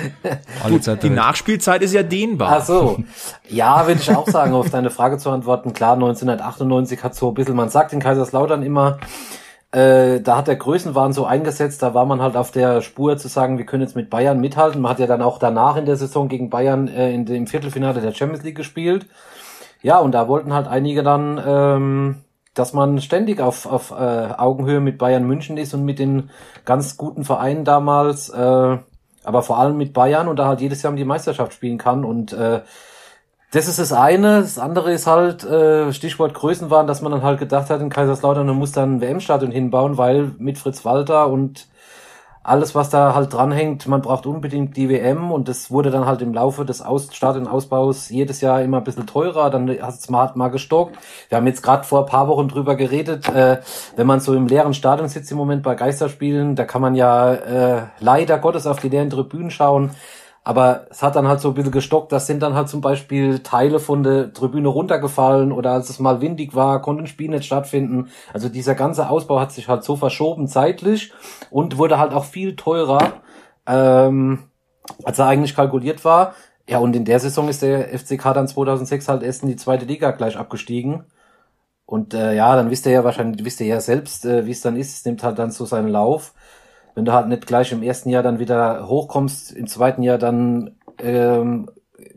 [0.62, 1.08] Alle Zeit Die.
[1.08, 2.58] Nachspielzeit ist ja dehnbar.
[2.58, 3.02] Ach so.
[3.48, 5.72] Ja, würde ich auch sagen, auf deine Frage zu antworten.
[5.72, 8.98] Klar, 1998 hat so ein bisschen, man sagt in Kaiserslautern immer,
[9.74, 13.26] äh, da hat der Größenwahn so eingesetzt, da war man halt auf der Spur zu
[13.26, 14.80] sagen, wir können jetzt mit Bayern mithalten.
[14.80, 18.00] Man hat ja dann auch danach in der Saison gegen Bayern äh, in dem Viertelfinale
[18.00, 19.06] der Champions League gespielt.
[19.82, 22.16] Ja, und da wollten halt einige dann, ähm,
[22.54, 26.30] dass man ständig auf, auf äh, Augenhöhe mit Bayern München ist und mit den
[26.64, 28.78] ganz guten Vereinen damals, äh,
[29.24, 32.04] aber vor allem mit Bayern und da halt jedes Jahr um die Meisterschaft spielen kann.
[32.04, 32.60] Und äh,
[33.54, 34.40] das ist das eine.
[34.40, 38.46] Das andere ist halt, äh, Stichwort Größenwahn, dass man dann halt gedacht hat, in Kaiserslautern,
[38.46, 41.68] man muss dann ein WM-Stadion hinbauen, weil mit Fritz Walter und
[42.42, 46.20] alles, was da halt dranhängt, man braucht unbedingt die WM und das wurde dann halt
[46.20, 50.32] im Laufe des Aus Stadionausbaus jedes Jahr immer ein bisschen teurer, dann hat es mal,
[50.34, 50.98] mal gestockt.
[51.28, 53.60] Wir haben jetzt gerade vor ein paar Wochen drüber geredet, äh,
[53.96, 57.32] wenn man so im leeren Stadion sitzt im Moment bei Geisterspielen, da kann man ja
[57.32, 59.92] äh, leider Gottes auf die leeren Tribünen schauen,
[60.44, 62.12] aber es hat dann halt so ein bisschen gestockt.
[62.12, 66.20] Das sind dann halt zum Beispiel Teile von der Tribüne runtergefallen oder als es mal
[66.20, 68.10] windig war, konnte ein Spiel nicht stattfinden.
[68.32, 71.12] Also dieser ganze Ausbau hat sich halt so verschoben zeitlich
[71.50, 73.22] und wurde halt auch viel teurer,
[73.66, 74.44] ähm,
[75.02, 76.34] als er eigentlich kalkuliert war.
[76.68, 79.86] Ja, und in der Saison ist der FCK dann 2006 halt erst in die zweite
[79.86, 81.04] Liga gleich abgestiegen.
[81.86, 84.60] Und äh, ja, dann wisst ihr ja wahrscheinlich, wisst ihr ja selbst, äh, wie es
[84.62, 84.94] dann ist.
[84.94, 86.34] Es nimmt halt dann so seinen Lauf
[86.94, 90.76] wenn du halt nicht gleich im ersten Jahr dann wieder hochkommst, im zweiten Jahr dann
[90.98, 91.68] ähm,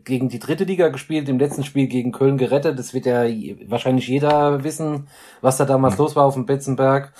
[0.04, 2.78] gegen die dritte Liga gespielt, im letzten Spiel gegen Köln gerettet.
[2.78, 3.24] Das wird ja
[3.66, 5.08] wahrscheinlich jeder wissen,
[5.40, 7.12] was da damals los war auf dem Betzenberg.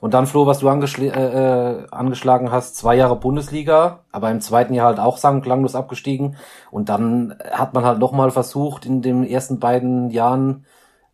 [0.00, 4.40] Und dann, Flo, was du angeschl äh, äh, angeschlagen hast, zwei Jahre Bundesliga, aber im
[4.40, 6.36] zweiten Jahr halt auch klanglos abgestiegen.
[6.72, 10.64] Und dann hat man halt nochmal versucht, in den ersten beiden Jahren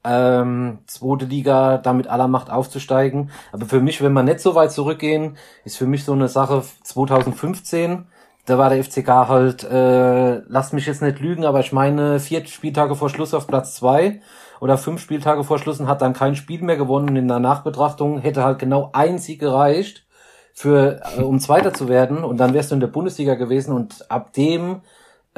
[0.04, 3.30] ähm, zweite Liga damit aller Macht aufzusteigen.
[3.52, 6.62] Aber für mich, wenn wir nicht so weit zurückgehen, ist für mich so eine Sache
[6.84, 8.06] 2015.
[8.46, 12.46] Da war der FCK halt, äh, lasst mich jetzt nicht lügen, aber ich meine vier
[12.46, 14.22] Spieltage vor Schluss auf Platz zwei
[14.61, 17.16] oder fünf Spieltage vor Schluss und hat dann kein Spiel mehr gewonnen.
[17.16, 20.06] In der Nachbetrachtung hätte halt genau ein Sieg gereicht,
[20.54, 22.24] für, äh, um Zweiter zu werden.
[22.24, 24.80] Und dann wärst du in der Bundesliga gewesen und ab dem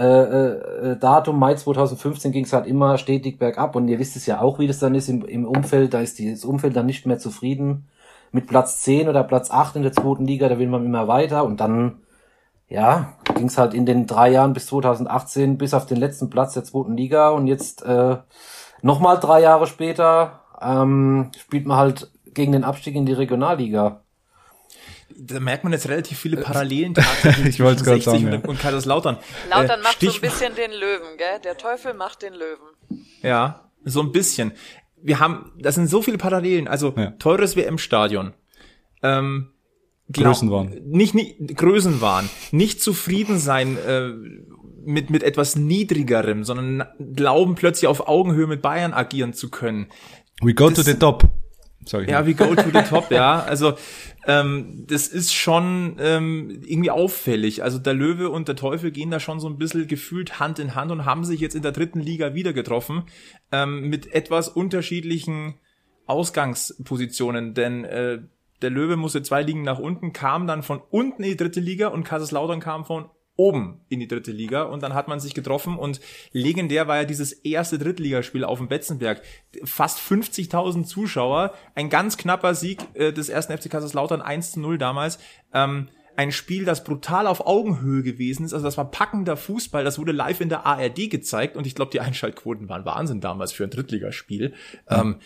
[0.00, 4.26] äh, äh, Datum Mai 2015 ging es halt immer stetig bergab und ihr wisst es
[4.26, 7.06] ja auch, wie das dann ist im, im Umfeld, da ist das Umfeld dann nicht
[7.06, 7.88] mehr zufrieden
[8.32, 11.44] mit Platz 10 oder Platz 8 in der zweiten Liga, da will man immer weiter
[11.44, 11.98] und dann
[12.68, 16.54] ja, ging es halt in den drei Jahren bis 2018 bis auf den letzten Platz
[16.54, 18.16] der zweiten Liga und jetzt äh,
[18.80, 24.02] nochmal drei Jahre später ähm, spielt man halt gegen den Abstieg in die Regionalliga.
[25.22, 28.42] Da merkt man jetzt relativ viele Parallelen tatsächlich Ich wollte zwischen es gerade 60 sagen,
[28.42, 29.18] und, und Kaiserslautern.
[29.50, 31.40] Lautern Äh, macht so ein Stich- bisschen den Löwen, gell?
[31.44, 33.04] Der Teufel macht den Löwen.
[33.22, 34.52] Ja, so ein bisschen.
[35.02, 36.68] Wir haben, das sind so viele Parallelen.
[36.68, 37.10] Also Ja.
[37.18, 38.32] teures WM-Stadion.
[39.02, 39.50] Ähm,
[40.10, 40.80] glaub- Größenwahn.
[40.86, 42.28] Nicht, nicht Größenwahn.
[42.52, 44.10] Nicht zufrieden sein äh,
[44.84, 49.88] mit mit etwas niedrigerem, sondern glauben plötzlich auf Augenhöhe mit Bayern agieren zu können.
[50.42, 51.24] We go Das- to the top.
[51.84, 53.42] Ich Ja, wie go to the top, ja.
[53.42, 53.74] Also
[54.26, 57.62] ähm, das ist schon ähm, irgendwie auffällig.
[57.62, 60.74] Also der Löwe und der Teufel gehen da schon so ein bisschen gefühlt Hand in
[60.74, 63.04] Hand und haben sich jetzt in der dritten Liga wieder getroffen
[63.50, 65.54] ähm, mit etwas unterschiedlichen
[66.06, 67.54] Ausgangspositionen.
[67.54, 68.18] Denn äh,
[68.62, 71.88] der Löwe musste zwei Ligen nach unten, kam dann von unten in die dritte Liga
[71.88, 73.08] und Kaiserslautern kam von
[73.40, 75.98] oben in die dritte Liga und dann hat man sich getroffen und
[76.32, 79.22] legendär war ja dieses erste Drittligaspiel auf dem Betzenberg.
[79.64, 84.76] Fast 50.000 Zuschauer, ein ganz knapper Sieg äh, des ersten FC Kaiserslautern 1 zu 0
[84.76, 85.18] damals.
[85.54, 88.52] Ähm, ein Spiel, das brutal auf Augenhöhe gewesen ist.
[88.52, 89.84] Also das war packender Fußball.
[89.84, 93.52] Das wurde live in der ARD gezeigt und ich glaube, die Einschaltquoten waren Wahnsinn damals
[93.52, 94.50] für ein Drittligaspiel.
[94.50, 94.54] Mhm.
[94.90, 95.16] Ähm,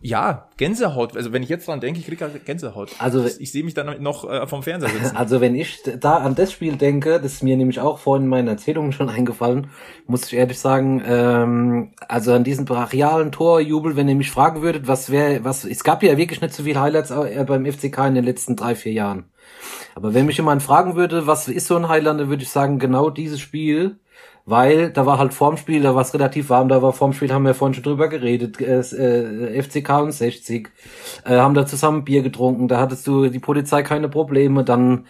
[0.00, 1.16] ja, Gänsehaut.
[1.16, 2.90] Also wenn ich jetzt dran denke, ich kriege halt Gänsehaut.
[3.00, 5.16] Also ich, sehe mich dann noch äh, vom Fernseher sitzen.
[5.16, 8.28] Also wenn ich da an das Spiel denke, das ist mir nämlich auch vorhin in
[8.28, 9.70] meinen Erzählungen schon eingefallen,
[10.06, 14.86] muss ich ehrlich sagen, ähm, also an diesen brachialen Torjubel, wenn ihr mich fragen würdet,
[14.86, 18.14] was wäre, was, es gab ja wirklich nicht so viele Highlights äh, beim FCK in
[18.14, 19.24] den letzten drei, vier Jahren.
[19.96, 22.78] Aber wenn mich jemand fragen würde, was ist so ein Highlight, dann würde ich sagen,
[22.78, 23.98] genau dieses Spiel,
[24.44, 27.32] weil da war halt vorm Spiel, da war es relativ warm, da war vorm Spiel,
[27.32, 30.70] haben wir vorhin schon drüber geredet, äh, äh FCK und 60,
[31.24, 35.06] äh, haben da zusammen Bier getrunken, da hattest du die Polizei keine Probleme, dann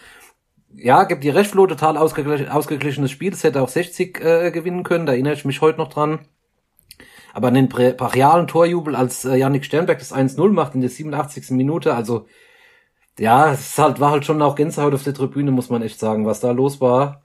[0.75, 5.07] ja, gibt die Rechtflow total ausgeglich ausgeglichenes Spiel, das hätte auch 60 äh, gewinnen können,
[5.07, 6.21] da erinnere ich mich heute noch dran.
[7.35, 11.51] Aber an den brachialen Torjubel, als äh, Yannick Sternberg das 1-0 macht in der 87.
[11.51, 12.27] Minute, also
[13.19, 16.27] ja, es halt, war halt schon auch Gänsehaut auf der Tribüne, muss man echt sagen,
[16.27, 17.23] was da los war.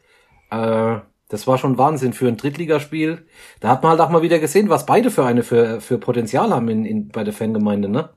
[0.51, 3.27] Äh, das war schon Wahnsinn für ein Drittligaspiel.
[3.59, 6.51] Da hat man halt auch mal wieder gesehen, was beide für eine für, für Potenzial
[6.51, 8.09] haben in, in, bei der Fangemeinde, ne?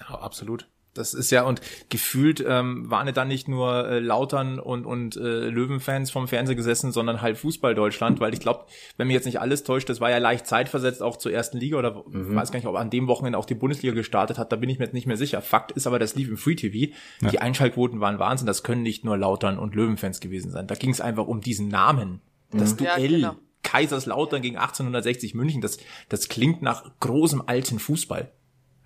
[0.00, 0.68] Ja, absolut.
[0.94, 5.16] Das ist ja, und gefühlt ähm, waren ja dann nicht nur äh, Lautern und, und
[5.16, 9.26] äh, Löwenfans vom Fernseher gesessen, sondern halt Fußball Deutschland, weil ich glaube, wenn mir jetzt
[9.26, 12.34] nicht alles täuscht, das war ja leicht zeitversetzt auch zur ersten Liga oder mhm.
[12.34, 14.78] weiß gar nicht, ob an dem Wochenende auch die Bundesliga gestartet hat, da bin ich
[14.78, 15.42] mir jetzt nicht mehr sicher.
[15.42, 16.92] Fakt ist aber, das lief im Free TV.
[17.20, 17.30] Ja.
[17.30, 20.66] Die Einschaltquoten waren Wahnsinn, das können nicht nur Lautern und Löwenfans gewesen sein.
[20.66, 22.20] Da ging es einfach um diesen Namen.
[22.52, 22.76] Das mhm.
[22.78, 23.40] Duell ja, genau.
[23.64, 25.78] Kaiserslautern gegen 1860 München, das,
[26.08, 28.30] das klingt nach großem alten Fußball.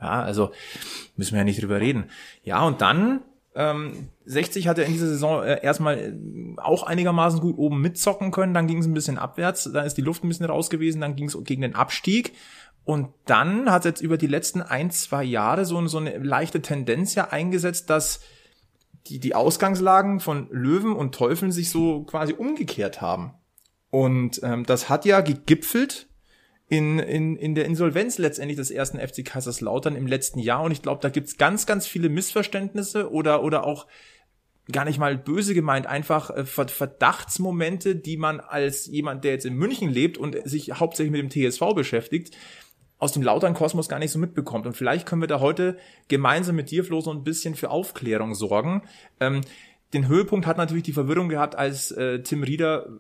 [0.01, 0.53] Ja, also
[1.17, 2.11] müssen wir ja nicht drüber reden.
[2.43, 3.21] Ja, und dann
[3.55, 6.13] ähm, 60 hat er in dieser Saison äh, erstmal äh,
[6.59, 10.03] auch einigermaßen gut oben mitzocken können, dann ging es ein bisschen abwärts, dann ist die
[10.03, 12.35] Luft ein bisschen raus gewesen, dann ging es gegen den Abstieg.
[12.85, 17.15] Und dann hat jetzt über die letzten ein, zwei Jahre so, so eine leichte Tendenz
[17.15, 18.21] ja eingesetzt, dass
[19.09, 23.35] die, die Ausgangslagen von Löwen und Teufeln sich so quasi umgekehrt haben.
[23.91, 26.08] Und ähm, das hat ja gegipfelt
[26.69, 30.63] in, in, in der Insolvenz letztendlich des ersten FC Kaiserslautern im letzten Jahr.
[30.63, 33.87] Und ich glaube, da gibt's ganz, ganz viele Missverständnisse oder, oder auch
[34.71, 39.55] gar nicht mal böse gemeint, einfach äh, Verdachtsmomente, die man als jemand, der jetzt in
[39.55, 42.37] München lebt und sich hauptsächlich mit dem TSV beschäftigt,
[42.99, 44.67] aus dem lautern Kosmos gar nicht so mitbekommt.
[44.67, 45.79] Und vielleicht können wir da heute
[46.09, 48.83] gemeinsam mit dir, Flo, so ein bisschen für Aufklärung sorgen.
[49.21, 49.41] Ähm,
[49.95, 52.91] den Höhepunkt hat natürlich die Verwirrung gehabt, als äh, Tim Rieder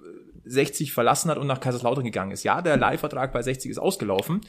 [0.48, 2.44] 60 verlassen hat und nach Kaiserslautern gegangen ist.
[2.44, 4.40] Ja, der Leihvertrag bei 60 ist ausgelaufen.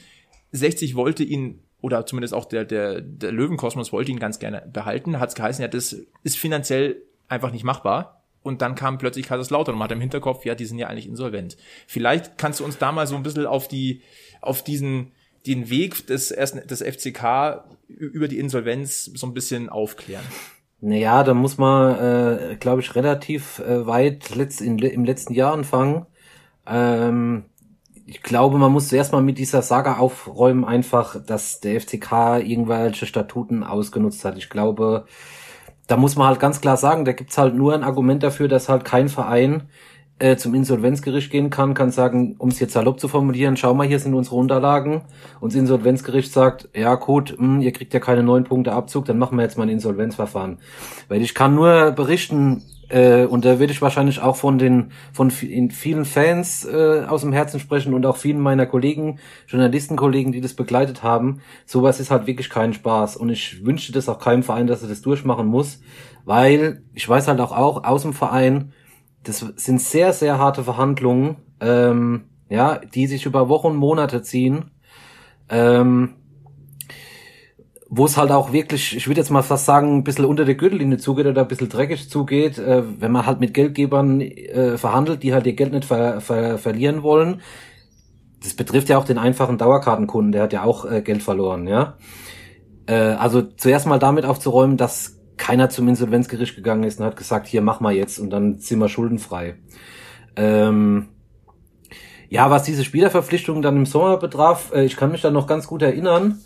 [0.52, 5.20] 60 wollte ihn, oder zumindest auch der, der, der Löwenkosmos wollte ihn ganz gerne behalten.
[5.20, 8.24] Hat es geheißen, ja, das ist finanziell einfach nicht machbar.
[8.42, 11.06] Und dann kam plötzlich Kaiserslautern und man hat im Hinterkopf, ja, die sind ja eigentlich
[11.06, 11.56] insolvent.
[11.86, 14.00] Vielleicht kannst du uns da mal so ein bisschen auf die,
[14.40, 15.12] auf diesen,
[15.46, 20.24] den Weg des ersten, des FCK über die Insolvenz so ein bisschen aufklären.
[20.82, 25.52] Naja, da muss man, äh, glaube ich, relativ äh, weit letzt, in, im letzten Jahr
[25.52, 26.06] anfangen.
[26.66, 27.44] Ähm,
[28.06, 33.06] ich glaube, man muss zuerst mal mit dieser Saga aufräumen, einfach, dass der FCK irgendwelche
[33.06, 34.38] Statuten ausgenutzt hat.
[34.38, 35.04] Ich glaube,
[35.86, 38.68] da muss man halt ganz klar sagen, da gibt's halt nur ein Argument dafür, dass
[38.68, 39.68] halt kein Verein
[40.20, 43.86] äh, zum Insolvenzgericht gehen kann, kann sagen, um es jetzt salopp zu formulieren, schau mal,
[43.86, 45.02] hier sind unsere Unterlagen.
[45.40, 49.06] Und das Insolvenzgericht sagt, ja gut, mh, hm, ihr kriegt ja keine neun Punkte Abzug,
[49.06, 50.58] dann machen wir jetzt mal ein Insolvenzverfahren.
[51.08, 55.30] Weil ich kann nur berichten, äh, und da werde ich wahrscheinlich auch von den von
[55.30, 60.54] vielen Fans äh, aus dem Herzen sprechen und auch vielen meiner Kollegen, Journalistenkollegen, die das
[60.54, 61.40] begleitet haben.
[61.64, 64.88] Sowas ist halt wirklich kein Spaß und ich wünsche das auch keinem Verein, dass er
[64.88, 65.80] das durchmachen muss,
[66.24, 68.72] weil ich weiß halt auch, auch aus dem Verein,
[69.22, 74.70] das sind sehr, sehr harte Verhandlungen, ähm, ja, die sich über Wochen Monate ziehen,
[75.48, 76.14] ähm,
[77.88, 80.54] wo es halt auch wirklich, ich würde jetzt mal fast sagen, ein bisschen unter der
[80.54, 85.22] Gürtellinie zugeht oder ein bisschen dreckig zugeht, äh, wenn man halt mit Geldgebern äh, verhandelt,
[85.22, 87.40] die halt ihr Geld nicht ver ver verlieren wollen.
[88.42, 91.96] Das betrifft ja auch den einfachen Dauerkartenkunden, der hat ja auch äh, Geld verloren, ja.
[92.86, 97.48] Äh, also zuerst mal damit aufzuräumen, dass keiner zum Insolvenzgericht gegangen ist und hat gesagt,
[97.48, 99.54] hier mach mal jetzt und dann sind wir schuldenfrei.
[100.36, 101.08] Ähm,
[102.28, 105.66] ja, was diese Spielerverpflichtungen dann im Sommer betraf, äh, ich kann mich da noch ganz
[105.66, 106.40] gut erinnern.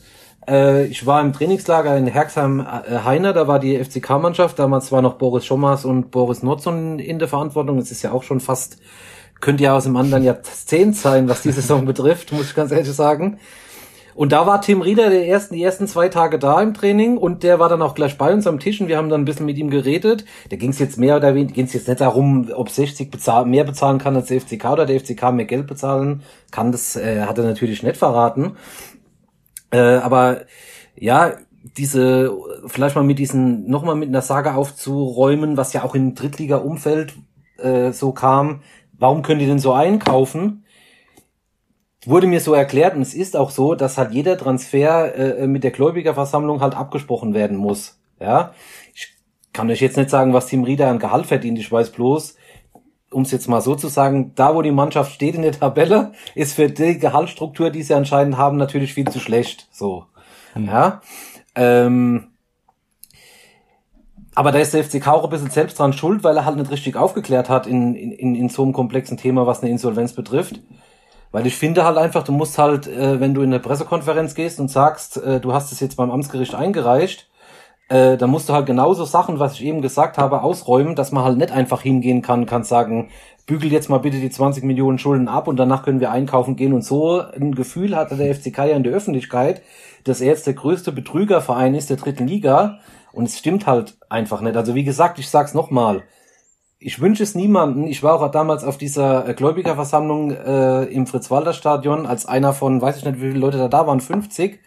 [0.49, 5.45] Äh, ich war im Trainingslager in Herxheim-Heiner, da war die FCK-Mannschaft, damals war noch Boris
[5.45, 7.79] Schommers und Boris Nordson in der Verantwortung.
[7.79, 8.79] Es ist ja auch schon fast,
[9.41, 12.93] könnte ja aus dem anderen Jahrzehnt sein, was die Saison betrifft, muss ich ganz ehrlich
[12.93, 13.41] sagen.
[14.15, 17.43] Und da war Tim Rieder der ersten, die ersten zwei Tage da im Training und
[17.43, 19.47] der war dann auch gleich bei uns am Tisch und wir haben dann ein bisschen
[19.47, 20.25] mit ihm geredet.
[20.51, 23.45] Da ging es jetzt mehr oder weniger, ging es jetzt nicht darum, ob 60 bezahl
[23.45, 26.71] mehr bezahlen kann als der FCK oder der FCK mehr Geld bezahlen kann.
[26.71, 28.57] Das äh, hat er natürlich nicht verraten.
[29.71, 30.43] Äh, aber
[30.97, 31.33] ja,
[31.77, 37.15] diese, vielleicht mal mit diesen, nochmal mit einer Sage aufzuräumen, was ja auch im Drittliga-Umfeld
[37.59, 38.61] äh, so kam.
[38.93, 40.64] Warum können die denn so einkaufen?
[42.09, 45.65] Wurde mir so erklärt und es ist auch so, dass halt jeder Transfer äh, mit
[45.65, 47.99] der Gläubigerversammlung halt abgesprochen werden muss.
[48.21, 48.53] Ja,
[48.95, 49.15] ich
[49.53, 51.59] kann euch jetzt nicht sagen, was Tim Rieder an Gehalt verdient.
[51.59, 52.37] Ich weiß bloß,
[53.11, 56.13] um es jetzt mal so zu sagen, da wo die Mannschaft steht in der Tabelle,
[56.35, 59.69] ist für die Gehaltsstruktur, die sie anscheinend haben, natürlich viel zu schlecht.
[59.71, 60.07] So,
[60.55, 60.67] hm.
[60.67, 61.01] ja.
[61.55, 62.29] Ähm,
[64.35, 66.71] aber da ist der FCK auch ein bisschen selbst dran schuld, weil er halt nicht
[66.71, 70.61] richtig aufgeklärt hat in, in, in so einem komplexen Thema, was eine Insolvenz betrifft.
[71.35, 74.61] Weil ich finde halt einfach, du musst halt, äh, wenn du in eine Pressekonferenz gehst
[74.61, 77.29] und sagst, äh, du hast es jetzt beim Amtsgericht eingereicht,
[77.89, 81.25] äh, dann musst du halt genauso Sachen, was ich eben gesagt habe, ausräumen, dass man
[81.25, 83.09] halt nicht einfach hingehen kann, kann sagen,
[83.47, 86.73] bügel jetzt mal bitte die 20 Millionen Schulden ab und danach können wir einkaufen gehen.
[86.73, 89.61] Und so ein Gefühl hatte der FCK ja in der Öffentlichkeit,
[90.05, 92.79] dass er jetzt der größte Betrügerverein ist der dritten Liga.
[93.13, 94.57] Und es stimmt halt einfach nicht.
[94.57, 96.05] Also wie gesagt, ich sag's nochmal,
[96.85, 97.87] ich wünsche es niemanden.
[97.87, 102.99] Ich war auch damals auf dieser äh, Gläubigerversammlung äh, im Fritz-Walter-Stadion als einer von, weiß
[102.99, 104.61] ich nicht, wie viele Leute da da waren, 50.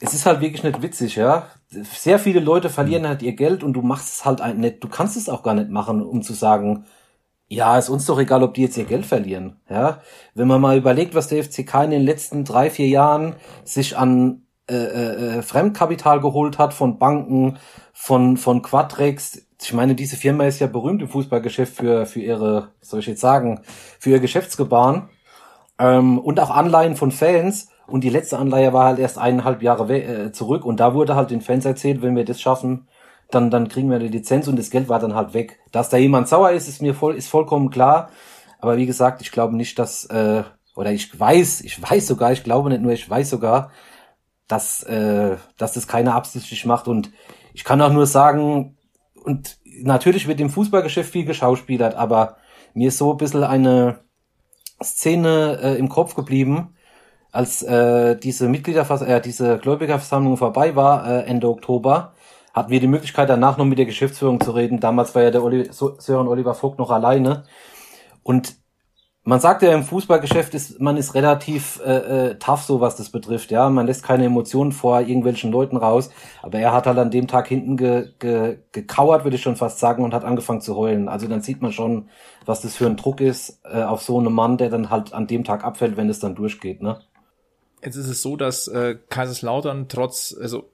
[0.00, 1.46] Es ist halt wirklich nicht witzig, ja.
[1.68, 4.82] Sehr viele Leute verlieren halt ihr Geld und du machst es halt nicht.
[4.82, 6.86] Du kannst es auch gar nicht machen, um zu sagen,
[7.46, 10.00] ja, ist uns doch egal, ob die jetzt ihr Geld verlieren, ja.
[10.34, 14.42] Wenn man mal überlegt, was der FCK in den letzten drei, vier Jahren sich an
[14.68, 17.58] äh, äh, äh Fremdkapital geholt hat von Banken,
[17.92, 22.68] von von Quadrex, ich meine, diese Firma ist ja berühmt im Fußballgeschäft für, für ihre,
[22.80, 23.60] soll ich jetzt sagen,
[23.98, 25.08] für ihr Geschäftsgebaren
[25.78, 27.68] ähm, und auch Anleihen von Fans.
[27.86, 31.30] Und die letzte Anleihe war halt erst eineinhalb Jahre äh, zurück und da wurde halt
[31.30, 32.86] den Fans erzählt, wenn wir das schaffen,
[33.30, 35.58] dann, dann kriegen wir eine Lizenz und das Geld war dann halt weg.
[35.72, 38.10] Dass da jemand sauer ist, ist mir voll, ist vollkommen klar.
[38.60, 40.44] Aber wie gesagt, ich glaube nicht, dass, äh,
[40.76, 43.70] oder ich weiß, ich weiß sogar, ich glaube nicht nur, ich weiß sogar,
[44.48, 46.88] dass, äh, dass das keiner absichtlich macht.
[46.88, 47.10] Und
[47.52, 48.76] ich kann auch nur sagen,
[49.24, 52.36] und natürlich wird im Fußballgeschäft viel geschauspielert, aber
[52.74, 54.00] mir ist so ein bisschen eine
[54.82, 56.74] Szene äh, im Kopf geblieben,
[57.32, 62.14] als äh, diese Mitgliedervers äh, diese Gläubigerversammlung vorbei war, äh, Ende Oktober,
[62.52, 64.80] hatten wir die Möglichkeit danach noch mit der Geschäftsführung zu reden.
[64.80, 67.44] Damals war ja der Oli Sören Oliver Vogt noch alleine.
[68.22, 68.56] Und
[69.22, 73.10] man sagt ja im Fußballgeschäft ist man ist relativ äh, äh, tough so was das
[73.10, 73.68] betrifft ja.
[73.68, 76.10] Man lässt keine Emotionen vor irgendwelchen Leuten raus.
[76.42, 79.78] Aber er hat halt an dem Tag hinten ge, ge, gekauert würde ich schon fast
[79.78, 81.08] sagen und hat angefangen zu heulen.
[81.08, 82.08] Also dann sieht man schon
[82.46, 85.26] was das für ein Druck ist äh, auf so einen Mann der dann halt an
[85.26, 87.00] dem Tag abfällt wenn es dann durchgeht ne?
[87.82, 90.70] Jetzt ist es so, dass äh, Kaiserslautern trotz, also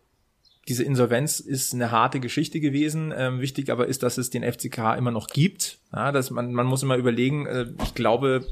[0.69, 3.13] diese Insolvenz ist eine harte Geschichte gewesen.
[3.17, 5.79] Ähm, wichtig aber ist, dass es den FCK immer noch gibt.
[5.93, 8.47] Ja, dass man, man muss immer überlegen, äh, ich glaube,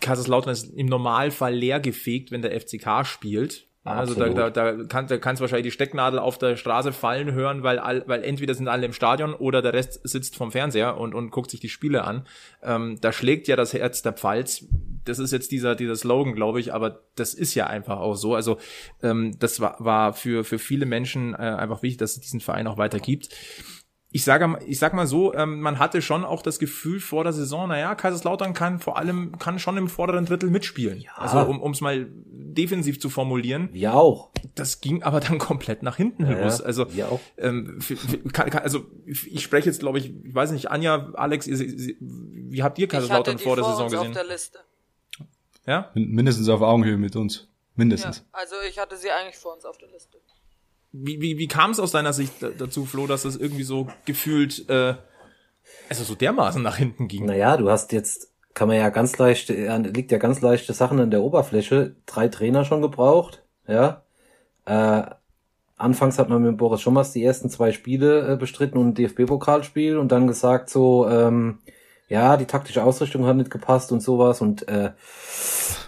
[0.00, 3.68] Kaiserslautern ist im Normalfall leer gefegt, wenn der FCK spielt.
[3.84, 7.32] Also da, da, da, kann, da kannst du wahrscheinlich die Stecknadel auf der Straße fallen
[7.32, 10.98] hören, weil, all, weil entweder sind alle im Stadion oder der Rest sitzt vom Fernseher
[10.98, 12.26] und, und guckt sich die Spiele an.
[12.62, 14.66] Ähm, da schlägt ja das Herz der Pfalz.
[15.08, 18.34] Das ist jetzt dieser, dieser Slogan, glaube ich, aber das ist ja einfach auch so.
[18.34, 18.58] Also
[19.02, 22.66] ähm, das war, war für, für viele Menschen äh, einfach wichtig, dass es diesen Verein
[22.66, 23.28] auch weiter gibt
[24.10, 27.34] ich sage, ich sag mal so, ähm, man hatte schon auch das Gefühl vor der
[27.34, 31.00] Saison, naja, Kaiserslautern kann vor allem, kann schon im vorderen Drittel mitspielen.
[31.00, 31.12] Ja.
[31.16, 33.68] Also um es mal defensiv zu formulieren.
[33.72, 34.30] Wir auch.
[34.54, 36.62] Das ging aber dann komplett nach hinten ja, los.
[36.62, 37.20] Also, wir auch.
[37.36, 41.10] Ähm, für, für, kann, kann, also ich spreche jetzt, glaube ich, ich weiß nicht, Anja,
[41.12, 41.58] Alex, ihr,
[42.00, 44.16] wie habt ihr Kaiserslautern vor der Saison gesehen?
[45.68, 45.90] Ja?
[45.92, 47.46] Mindestens auf Augenhöhe mit uns.
[47.76, 48.18] Mindestens.
[48.32, 50.16] Ja, also ich hatte sie eigentlich vor uns auf der Liste.
[50.92, 54.66] Wie, wie, wie kam es aus deiner Sicht dazu, Flo, dass das irgendwie so gefühlt,
[54.70, 54.94] äh,
[55.90, 57.26] also so dermaßen nach hinten ging?
[57.26, 61.10] Naja, du hast jetzt, kann man ja ganz leicht, liegt ja ganz leichte Sachen an
[61.10, 64.02] der Oberfläche, drei Trainer schon gebraucht, ja.
[64.64, 65.02] Äh,
[65.76, 69.98] anfangs hat man mit Boris Schommers die ersten zwei Spiele äh, bestritten und ein DFB-Pokalspiel
[69.98, 71.58] und dann gesagt so, ähm,
[72.08, 74.90] ja, die taktische Ausrichtung hat nicht gepasst und sowas und äh,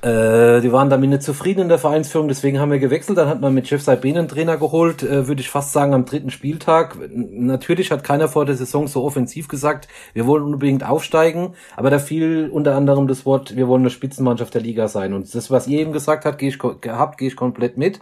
[0.03, 3.17] äh, die waren damit nicht zufrieden in der Vereinsführung, deswegen haben wir gewechselt.
[3.17, 6.05] Dann hat man mit Chef Saibin einen Trainer geholt, äh, würde ich fast sagen, am
[6.05, 6.97] dritten Spieltag.
[7.11, 11.99] Natürlich hat keiner vor der Saison so offensiv gesagt, wir wollen unbedingt aufsteigen, aber da
[11.99, 15.15] fiel unter anderem das Wort, wir wollen eine Spitzenmannschaft der Liga sein.
[15.15, 18.01] Und das, was ihr eben gesagt habt, gehe ich, gehabt, gehe ich komplett mit.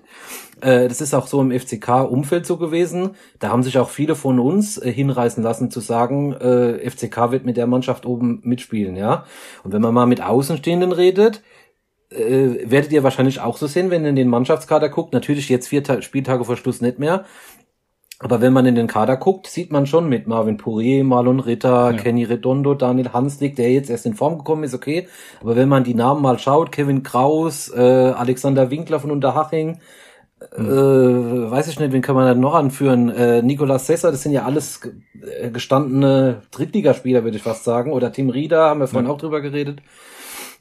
[0.61, 3.11] Äh, das ist auch so im FCK-Umfeld so gewesen.
[3.39, 7.45] Da haben sich auch viele von uns äh, hinreißen lassen zu sagen, äh, FCK wird
[7.45, 9.25] mit der Mannschaft oben mitspielen, ja.
[9.65, 11.43] Und wenn man mal mit Außenstehenden redet,
[12.11, 15.13] äh, werdet ihr wahrscheinlich auch so sehen, wenn ihr in den Mannschaftskader guckt.
[15.13, 17.25] Natürlich jetzt vier Ta Spieltage vor Schluss nicht mehr.
[18.21, 21.93] Aber wenn man in den Kader guckt, sieht man schon mit Marvin Pourier, Marlon Ritter,
[21.93, 21.97] ja.
[21.97, 25.07] Kenny Redondo, Daniel Hanslik, der jetzt erst in Form gekommen ist, okay.
[25.41, 29.79] Aber wenn man die Namen mal schaut, Kevin Kraus, äh, Alexander Winkler von Unterhaching,
[30.41, 30.61] äh,
[31.51, 33.09] weiß ich nicht, wen kann man da noch anführen?
[33.09, 34.81] Äh, Nicolas Sessa, das sind ja alles
[35.41, 37.93] äh, gestandene Drittligaspieler, würde ich fast sagen.
[37.93, 39.13] Oder Tim Rieder, haben wir vorhin ja.
[39.13, 39.81] auch drüber geredet.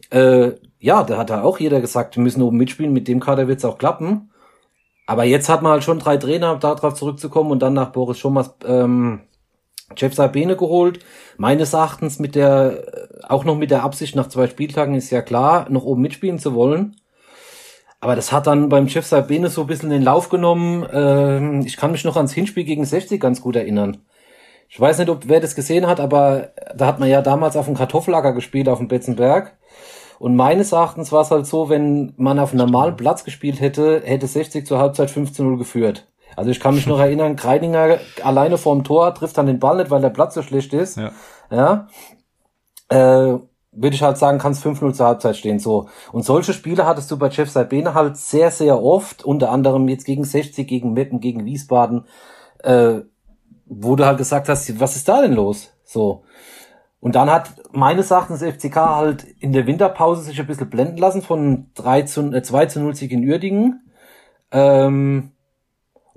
[0.09, 3.47] Äh, ja, da hat da auch jeder gesagt, wir müssen oben mitspielen, mit dem Kader
[3.47, 4.31] wird's auch klappen.
[5.05, 8.19] Aber jetzt hat man halt schon drei Trainer, um darauf zurückzukommen und dann nach Boris
[8.19, 9.21] Schommers ähm,
[9.95, 10.99] Jeff Sabine geholt.
[11.37, 12.83] Meines Erachtens mit der,
[13.27, 16.53] auch noch mit der Absicht nach zwei Spieltagen ist ja klar, noch oben mitspielen zu
[16.53, 16.97] wollen.
[17.99, 20.85] Aber das hat dann beim Jeff Sabine so ein bisschen den Lauf genommen.
[20.91, 23.97] Ähm, ich kann mich noch ans Hinspiel gegen 60 ganz gut erinnern.
[24.69, 27.65] Ich weiß nicht, ob wer das gesehen hat, aber da hat man ja damals auf
[27.65, 29.57] dem Kartoffelacker gespielt, auf dem Betzenberg.
[30.19, 34.01] Und meines Erachtens war es halt so, wenn man auf einem normalen Platz gespielt hätte,
[34.03, 36.07] hätte 60 zur Halbzeit 15-0 geführt.
[36.35, 39.89] Also ich kann mich noch erinnern, Kreidinger alleine vorm Tor trifft dann den Ball nicht,
[39.89, 40.97] weil der Platz so schlecht ist.
[40.97, 41.11] Ja.
[41.49, 41.87] ja.
[42.89, 43.39] Äh,
[43.77, 45.59] würde ich halt sagen, kann es 5-0 zur Halbzeit stehen.
[45.59, 45.87] So.
[46.11, 50.05] Und solche Spiele hattest du bei Jeff Saibene halt sehr, sehr oft, unter anderem jetzt
[50.05, 52.05] gegen 60, gegen Meppen, gegen Wiesbaden,
[52.63, 53.01] äh,
[53.65, 55.71] wo du halt gesagt hast, was ist da denn los?
[55.83, 56.23] So.
[56.99, 61.21] Und dann hat meines Erachtens FCK halt in der Winterpause sich ein bisschen blenden lassen
[61.21, 63.87] von 3 zu, äh, 2 zu 0 Sieg in Uerdingen.
[64.51, 65.31] Ähm,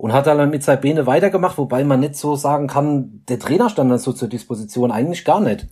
[0.01, 3.91] und hat dann mit Sabine weitergemacht, wobei man nicht so sagen kann, der Trainer stand
[3.91, 5.67] dann so zur Disposition, eigentlich gar nicht.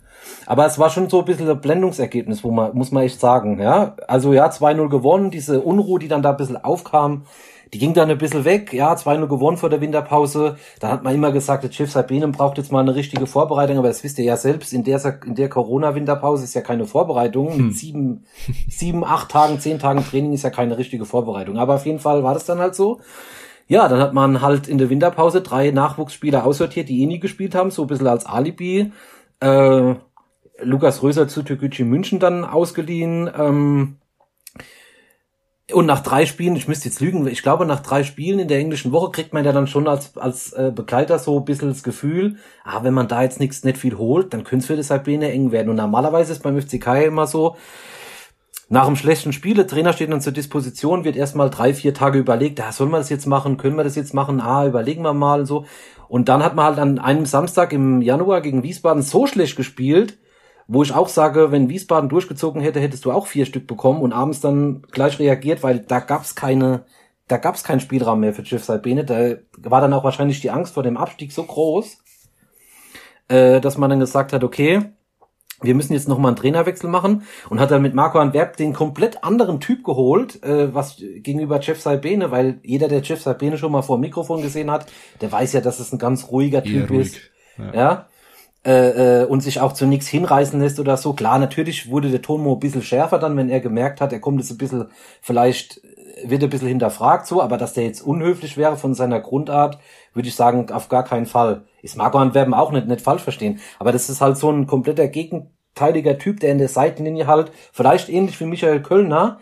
[0.46, 3.60] Aber es war schon so ein bisschen ein Blendungsergebnis, wo man, muss man echt sagen,
[3.60, 3.96] ja.
[4.06, 7.24] Also ja, 2-0 gewonnen, diese Unruhe, die dann da ein bisschen aufkam,
[7.72, 10.58] die ging dann ein bisschen weg, ja, 2-0 gewonnen vor der Winterpause.
[10.78, 13.88] Da hat man immer gesagt, der Chief Sabinen braucht jetzt mal eine richtige Vorbereitung, aber
[13.88, 17.52] das wisst ihr ja selbst, in der, in der Corona-Winterpause ist ja keine Vorbereitung.
[17.52, 17.66] Hm.
[17.66, 18.26] Mit sieben,
[18.68, 21.58] sieben, acht Tagen, zehn Tagen Training ist ja keine richtige Vorbereitung.
[21.58, 23.00] Aber auf jeden Fall war das dann halt so.
[23.70, 27.54] Ja, dann hat man halt in der Winterpause drei Nachwuchsspieler aussortiert, die eh nie gespielt
[27.54, 28.90] haben, so ein bisschen als Alibi.
[29.38, 29.94] Äh,
[30.60, 33.30] Lukas Röser zu Türkgücü München dann ausgeliehen.
[33.32, 33.98] Ähm,
[35.72, 38.58] und nach drei Spielen, ich müsste jetzt lügen, ich glaube, nach drei Spielen in der
[38.58, 41.84] englischen Woche kriegt man ja dann schon als, als äh, Begleiter so ein bisschen das
[41.84, 44.88] Gefühl, ah, wenn man da jetzt nichts nicht viel holt, dann könnte es für das
[44.88, 45.68] Sabine eng werden.
[45.68, 47.54] Und normalerweise ist beim FCK immer so,
[48.72, 52.20] nach einem schlechten Spiel, der Trainer steht dann zur Disposition, wird erstmal drei, vier Tage
[52.20, 55.12] überlegt, ah, sollen wir das jetzt machen, können wir das jetzt machen, ah, überlegen wir
[55.12, 55.66] mal und so.
[56.06, 60.18] Und dann hat man halt an einem Samstag im Januar gegen Wiesbaden so schlecht gespielt,
[60.68, 64.12] wo ich auch sage, wenn Wiesbaden durchgezogen hätte, hättest du auch vier Stück bekommen und
[64.12, 66.84] abends dann gleich reagiert, weil da gab's keine,
[67.26, 69.04] da gab's keinen Spielraum mehr für Jeff Salbene.
[69.04, 69.34] Da
[69.68, 71.98] war dann auch wahrscheinlich die Angst vor dem Abstieg so groß,
[73.26, 74.92] äh, dass man dann gesagt hat, okay,
[75.62, 79.22] wir müssen jetzt nochmal einen Trainerwechsel machen und hat dann mit Marco Antwerp den komplett
[79.24, 83.82] anderen Typ geholt, äh, was gegenüber Jeff Salbene, weil jeder, der Jeff Salbene schon mal
[83.82, 84.86] vor dem Mikrofon gesehen hat,
[85.20, 87.06] der weiß ja, dass es ein ganz ruhiger Typ ruhig.
[87.06, 87.20] ist.
[87.58, 87.74] Ja.
[87.74, 88.06] ja?
[88.64, 91.14] äh, äh, und sich auch zu nichts hinreißen lässt oder so.
[91.14, 94.38] Klar, natürlich wurde der Tonmo ein bisschen schärfer dann, wenn er gemerkt hat, er kommt
[94.40, 94.88] jetzt ein bisschen,
[95.22, 95.80] vielleicht
[96.24, 99.78] wird ein bisschen hinterfragt so, aber dass der jetzt unhöflich wäre von seiner Grundart,
[100.12, 101.62] würde ich sagen, auf gar keinen Fall.
[101.82, 103.60] Ist Marco Antwerpen auch nicht, nicht falsch verstehen.
[103.78, 108.08] Aber das ist halt so ein kompletter gegenteiliger Typ, der in der Seitenlinie halt, vielleicht
[108.08, 109.38] ähnlich wie Michael Kölner,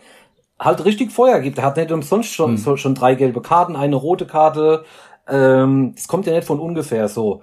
[0.59, 1.57] halt richtig Feuer gibt.
[1.57, 2.57] Er hat nicht umsonst schon, hm.
[2.57, 4.85] so, schon drei gelbe Karten, eine rote Karte.
[5.27, 7.41] Ähm, das kommt ja nicht von ungefähr so.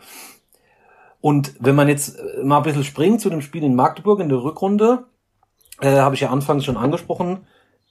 [1.20, 4.28] Und wenn man jetzt äh, mal ein bisschen springt zu dem Spiel in Magdeburg in
[4.28, 5.04] der Rückrunde,
[5.80, 7.46] äh, habe ich ja anfangs schon angesprochen,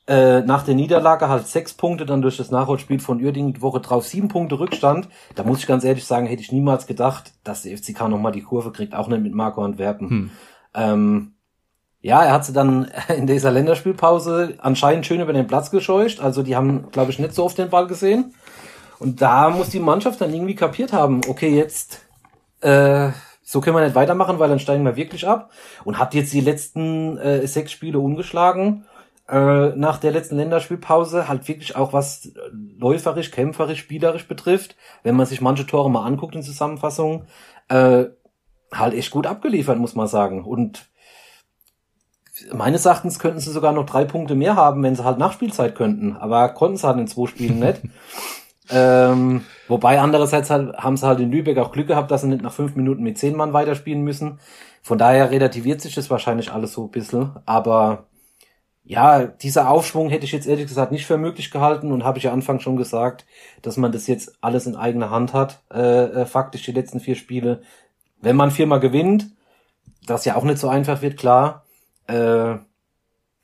[0.07, 3.79] äh, nach der Niederlage halt sechs Punkte, dann durch das Nachholspiel von Uerdingen die Woche
[3.79, 5.09] drauf sieben Punkte Rückstand.
[5.33, 8.43] Da muss ich ganz ehrlich sagen, hätte ich niemals gedacht, dass der FCK nochmal die
[8.43, 10.09] Kurve kriegt, auch nicht mit Marco Antwerpen.
[10.09, 10.31] Hm.
[10.75, 11.31] Ähm,
[12.01, 16.19] ja, er hat sie dann in dieser Länderspielpause anscheinend schön über den Platz gescheucht.
[16.19, 18.35] Also die haben, glaube ich, nicht so oft den Ball gesehen.
[18.99, 22.05] Und da muss die Mannschaft dann irgendwie kapiert haben, okay, jetzt
[22.61, 23.09] äh,
[23.41, 25.51] so können wir nicht weitermachen, weil dann steigen wir wirklich ab.
[25.83, 28.85] Und hat jetzt die letzten äh, sechs Spiele ungeschlagen.
[29.27, 32.31] Äh, nach der letzten Länderspielpause halt wirklich auch was
[32.77, 37.25] läuferisch, kämpferisch, spielerisch betrifft, wenn man sich manche Tore mal anguckt in Zusammenfassung,
[37.69, 38.05] äh,
[38.71, 40.43] halt echt gut abgeliefert, muss man sagen.
[40.43, 40.87] Und
[42.53, 46.15] meines Erachtens könnten sie sogar noch drei Punkte mehr haben, wenn sie halt Nachspielzeit könnten.
[46.15, 47.81] Aber konnten sie halt in zwei Spielen nicht.
[48.71, 52.41] Ähm, wobei andererseits halt, haben sie halt in Lübeck auch Glück gehabt, dass sie nicht
[52.41, 54.39] nach fünf Minuten mit zehn Mann weiterspielen müssen.
[54.81, 57.33] Von daher relativiert sich das wahrscheinlich alles so ein bisschen.
[57.45, 58.05] Aber
[58.87, 62.25] ja, dieser Aufschwung hätte ich jetzt ehrlich gesagt nicht für möglich gehalten und habe ich
[62.25, 63.25] ja Anfang schon gesagt,
[63.63, 67.15] dass man das jetzt alles in eigener Hand hat, äh, äh, faktisch die letzten vier
[67.15, 67.63] Spiele.
[68.21, 69.31] Wenn man viermal gewinnt,
[70.05, 71.65] das ja auch nicht so einfach wird, klar,
[72.05, 72.57] äh,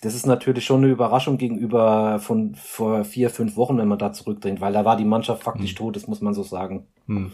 [0.02, 4.14] das ist natürlich schon eine Überraschung gegenüber von vor vier, fünf Wochen, wenn man da
[4.14, 5.78] zurückdringt, weil da war die Mannschaft faktisch hm.
[5.78, 6.88] tot, das muss man so sagen.
[7.08, 7.32] Hm.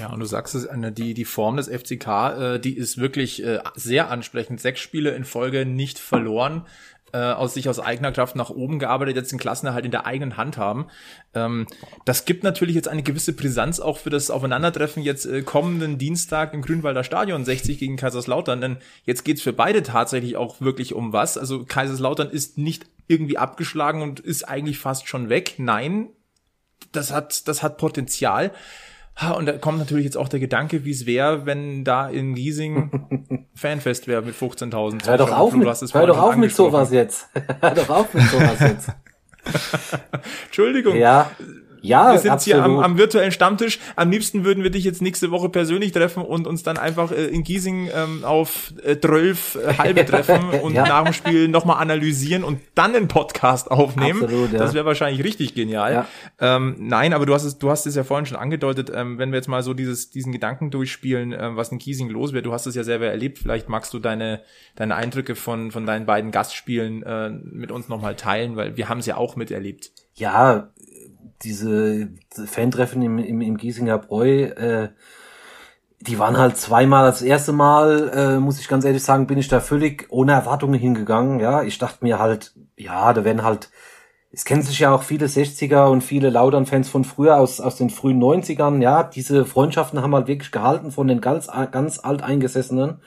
[0.00, 3.60] Ja, und du sagst es, die, die Form des FCK, äh, die ist wirklich äh,
[3.74, 4.60] sehr ansprechend.
[4.60, 6.64] Sechs Spiele in Folge nicht verloren
[7.12, 10.36] äh, aus sich aus eigener Kraft nach oben gearbeitet, jetzt den Klassenerhalt in der eigenen
[10.36, 10.86] Hand haben.
[11.34, 11.66] Ähm,
[12.04, 16.52] das gibt natürlich jetzt eine gewisse Brisanz auch für das Aufeinandertreffen jetzt äh, kommenden Dienstag
[16.52, 21.12] im Grünwalder Stadion 60 gegen Kaiserslautern, denn jetzt geht's für beide tatsächlich auch wirklich um
[21.12, 21.38] was.
[21.38, 25.54] Also Kaiserslautern ist nicht irgendwie abgeschlagen und ist eigentlich fast schon weg.
[25.58, 26.08] Nein,
[26.92, 28.52] das hat, das hat Potenzial.
[29.36, 33.48] Und da kommt natürlich jetzt auch der Gedanke, wie es wäre, wenn da in Giesing
[33.54, 35.06] Fanfest wäre mit 15.000.
[35.06, 37.28] Hör doch auf mit, hör doch auf mit sowas jetzt.
[37.60, 38.90] hör doch auf mit sowas jetzt.
[40.46, 40.96] Entschuldigung.
[40.96, 41.30] Ja.
[41.86, 42.56] Ja, wir sind absolut.
[42.56, 43.78] hier am, am virtuellen Stammtisch.
[43.94, 47.26] Am liebsten würden wir dich jetzt nächste Woche persönlich treffen und uns dann einfach äh,
[47.26, 50.86] in Giesing ähm, auf äh, 12 äh, halbe treffen und ja.
[50.86, 54.24] nach dem Spiel nochmal analysieren und dann einen Podcast aufnehmen.
[54.24, 54.58] Absolut, ja.
[54.58, 55.92] Das wäre wahrscheinlich richtig genial.
[55.92, 56.06] Ja.
[56.40, 59.30] Ähm, nein, aber du hast es, du hast es ja vorhin schon angedeutet, ähm, wenn
[59.30, 62.42] wir jetzt mal so dieses, diesen Gedanken durchspielen, ähm, was in Giesing los wäre.
[62.42, 63.38] Du hast es ja selber erlebt.
[63.38, 64.42] Vielleicht magst du deine,
[64.74, 68.98] deine Eindrücke von, von deinen beiden Gastspielen äh, mit uns nochmal teilen, weil wir haben
[68.98, 69.92] es ja auch miterlebt.
[70.14, 70.70] Ja,
[71.42, 72.08] diese
[72.46, 74.88] Fantreffen im, im, im Giesinger Bräu, äh,
[76.00, 79.48] die waren halt zweimal das erste Mal, äh, muss ich ganz ehrlich sagen, bin ich
[79.48, 81.40] da völlig ohne Erwartungen hingegangen.
[81.40, 83.70] Ja, ich dachte mir halt, ja, da werden halt,
[84.30, 87.90] es kennen sich ja auch viele 60er und viele Laudern-Fans von früher aus, aus den
[87.90, 88.82] frühen 90ern.
[88.82, 93.00] Ja, diese Freundschaften haben halt wirklich gehalten von den ganz, ganz alteingesessenen.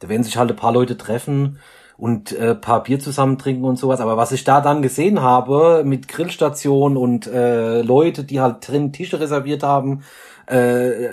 [0.00, 1.58] Da werden sich halt ein paar Leute treffen
[1.96, 4.00] und äh, paar Bier zusammen trinken und sowas.
[4.00, 8.92] Aber was ich da dann gesehen habe mit Grillstation und äh, Leute, die halt drin
[8.92, 10.02] Tische reserviert haben,
[10.46, 11.08] äh,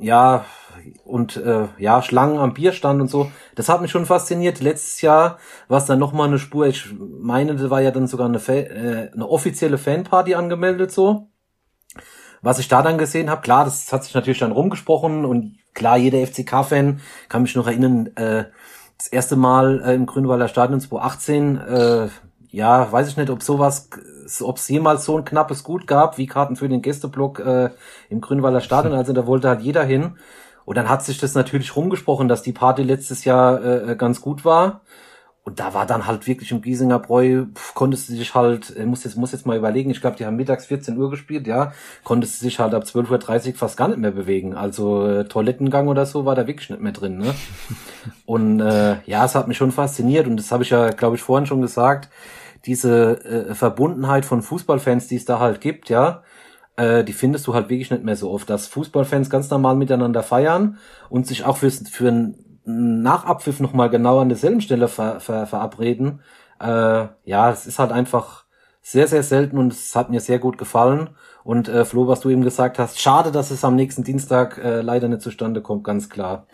[0.00, 0.44] ja
[1.04, 4.60] und äh, ja Schlangen am Bierstand und so, das hat mich schon fasziniert.
[4.60, 6.66] Letztes Jahr war es dann noch mal eine Spur.
[6.66, 11.28] Ich meine, da war ja dann sogar eine, äh, eine offizielle Fanparty angemeldet so.
[12.40, 15.96] Was ich da dann gesehen habe, klar, das hat sich natürlich dann rumgesprochen und klar,
[15.96, 18.08] jeder FCK-Fan kann mich noch erinnern.
[18.16, 18.46] Äh,
[19.02, 22.08] das erste Mal äh, im Grünwalder Stadion 2018, äh,
[22.50, 23.88] ja, weiß ich nicht, ob sowas,
[24.42, 27.70] ob es jemals so ein knappes Gut gab, wie Karten für den Gästeblock äh,
[28.10, 28.92] im Grünwalder Stadion.
[28.94, 30.18] Also da wollte halt jeder hin.
[30.64, 34.44] Und dann hat sich das natürlich rumgesprochen, dass die Party letztes Jahr äh, ganz gut
[34.44, 34.82] war.
[35.44, 38.86] Und da war dann halt wirklich im Giesinger Bräu, pf, konntest du dich halt, äh,
[38.86, 41.72] muss jetzt, muss jetzt mal überlegen, ich glaube, die haben mittags 14 Uhr gespielt, ja,
[42.04, 44.54] konntest du dich halt ab 12.30 Uhr fast gar nicht mehr bewegen.
[44.54, 47.34] Also äh, Toilettengang oder so war da wirklich nicht mehr drin, ne?
[48.24, 51.22] und äh, ja, es hat mich schon fasziniert und das habe ich ja, glaube ich,
[51.22, 52.08] vorhin schon gesagt,
[52.64, 56.22] diese äh, Verbundenheit von Fußballfans, die es da halt gibt, ja,
[56.76, 60.22] äh, die findest du halt wirklich nicht mehr so oft, dass Fußballfans ganz normal miteinander
[60.22, 60.78] feiern
[61.10, 65.46] und sich auch fürs, für ein nach Abpfiff nochmal genau an derselben Stelle ver, ver,
[65.46, 66.20] verabreden.
[66.60, 68.44] Äh, ja, es ist halt einfach
[68.82, 71.10] sehr, sehr selten und es hat mir sehr gut gefallen.
[71.44, 74.80] Und äh, Flo, was du eben gesagt hast, schade, dass es am nächsten Dienstag äh,
[74.80, 76.46] leider nicht zustande kommt, ganz klar.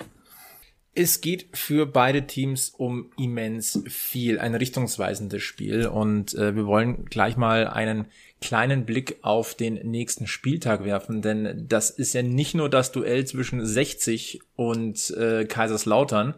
[0.94, 7.04] Es geht für beide Teams um immens viel, ein richtungsweisendes Spiel und äh, wir wollen
[7.04, 8.06] gleich mal einen
[8.40, 13.26] kleinen Blick auf den nächsten Spieltag werfen, denn das ist ja nicht nur das Duell
[13.26, 16.34] zwischen 60 und äh, Kaiserslautern.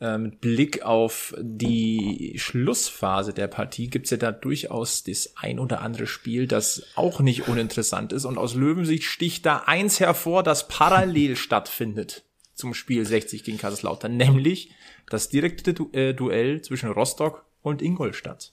[0.00, 5.80] Äh, mit Blick auf die Schlussphase der Partie gibt's ja da durchaus das ein oder
[5.80, 8.24] andere Spiel, das auch nicht uninteressant ist.
[8.24, 12.24] Und aus Löwensicht sticht da eins hervor, das parallel stattfindet
[12.54, 14.72] zum Spiel 60 gegen Kaiserslautern, nämlich
[15.08, 18.52] das direkte du äh, Duell zwischen Rostock und Ingolstadt.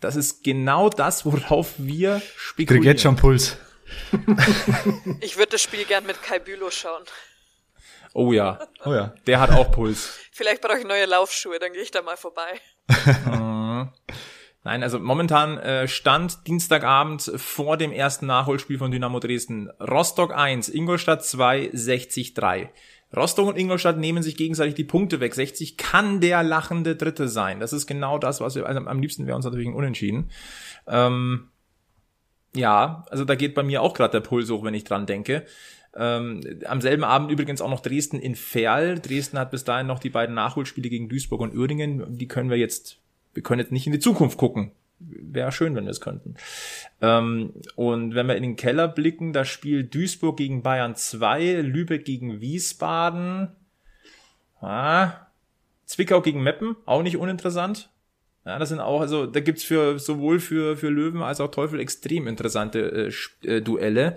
[0.00, 2.82] Das ist genau das, worauf wir spekulieren.
[2.82, 3.56] Krieg jetzt schon Puls.
[5.20, 7.02] ich würde das Spiel gern mit Kai Bülow schauen.
[8.14, 8.58] Oh ja.
[8.84, 9.14] Oh ja.
[9.26, 10.18] Der hat auch Puls.
[10.32, 12.60] Vielleicht brauche ich neue Laufschuhe, dann gehe ich da mal vorbei.
[13.26, 13.90] Mhm.
[14.64, 19.70] Nein, also momentan äh, stand Dienstagabend vor dem ersten Nachholspiel von Dynamo Dresden.
[19.80, 22.70] Rostock 1, Ingolstadt 2, 60 3.
[23.16, 25.34] Rostock und Ingolstadt nehmen sich gegenseitig die Punkte weg.
[25.34, 27.60] 60 kann der lachende Dritte sein.
[27.60, 30.30] Das ist genau das, was wir, also am liebsten wäre uns natürlich ein Unentschieden.
[30.86, 31.48] Ähm,
[32.54, 35.46] ja, also da geht bei mir auch gerade der Puls hoch, wenn ich dran denke.
[35.96, 39.00] Ähm, am selben Abend übrigens auch noch Dresden in Ferl.
[39.00, 42.18] Dresden hat bis dahin noch die beiden Nachholspiele gegen Duisburg und Uerdingen.
[42.18, 42.98] Die können wir jetzt,
[43.32, 46.34] wir können jetzt nicht in die Zukunft gucken wäre schön, wenn wir es könnten.
[47.00, 52.04] Ähm, und wenn wir in den Keller blicken, da spielt Duisburg gegen Bayern 2, Lübeck
[52.04, 53.48] gegen Wiesbaden,
[54.60, 55.12] ah,
[55.84, 57.90] Zwickau gegen Meppen, auch nicht uninteressant.
[58.44, 61.80] Ja, das sind auch, also da gibt's für sowohl für, für Löwen als auch Teufel
[61.80, 63.10] extrem interessante
[63.42, 64.16] äh, äh, Duelle.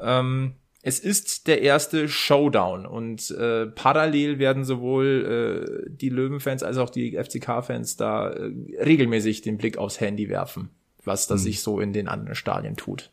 [0.00, 0.54] Ähm,
[0.86, 6.90] es ist der erste Showdown und äh, parallel werden sowohl äh, die Löwenfans als auch
[6.90, 10.70] die FCK-Fans da äh, regelmäßig den Blick aufs Handy werfen,
[11.02, 11.44] was das mhm.
[11.44, 13.10] sich so in den anderen Stadien tut.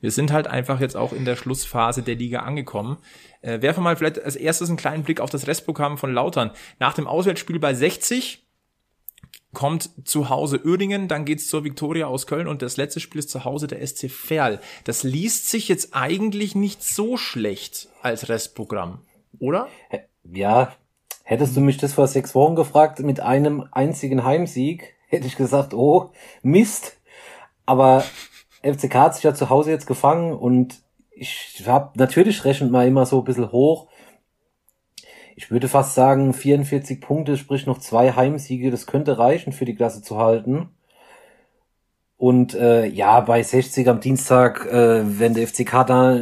[0.00, 2.96] Wir sind halt einfach jetzt auch in der Schlussphase der Liga angekommen.
[3.42, 6.50] Äh, werfen mal vielleicht als erstes einen kleinen Blick auf das Restprogramm von Lautern.
[6.80, 8.43] Nach dem Auswärtsspiel bei 60
[9.54, 13.30] kommt zu Hause Uerdingen, dann geht's zur Viktoria aus Köln und das letzte Spiel ist
[13.30, 14.60] zu Hause der SC Verl.
[14.84, 18.98] Das liest sich jetzt eigentlich nicht so schlecht als Restprogramm,
[19.38, 19.68] oder?
[20.24, 20.74] Ja,
[21.22, 25.74] hättest du mich das vor sechs Wochen gefragt mit einem einzigen Heimsieg, hätte ich gesagt,
[25.74, 26.10] oh,
[26.42, 26.96] Mist.
[27.66, 28.04] Aber
[28.62, 33.06] FCK hat sich ja zu Hause jetzt gefangen und ich habe natürlich rechnet mal immer
[33.06, 33.88] so ein bisschen hoch,
[35.36, 39.74] ich würde fast sagen, 44 Punkte, sprich noch zwei Heimsiege, das könnte reichen für die
[39.74, 40.68] Klasse zu halten.
[42.16, 46.20] Und äh, ja, bei 60 am Dienstag, äh, wenn der FCK da,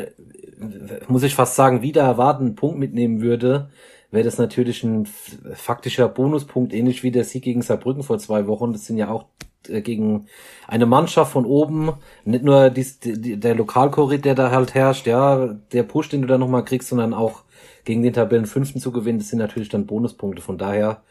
[1.09, 3.71] muss ich fast sagen, wieder erwarten, einen Punkt mitnehmen würde,
[4.11, 5.07] wäre das natürlich ein
[5.55, 8.73] faktischer Bonuspunkt, ähnlich wie der Sieg gegen Saarbrücken vor zwei Wochen.
[8.73, 9.27] Das sind ja auch
[9.69, 10.27] äh, gegen
[10.67, 11.93] eine Mannschaft von oben,
[12.25, 16.29] nicht nur dies, die, der Lokalkorrid, der da halt herrscht, ja, der Push, den du
[16.29, 17.43] da nochmal kriegst, sondern auch
[17.85, 20.43] gegen den Tabellenfünften zu gewinnen, das sind natürlich dann Bonuspunkte.
[20.43, 21.03] Von daher,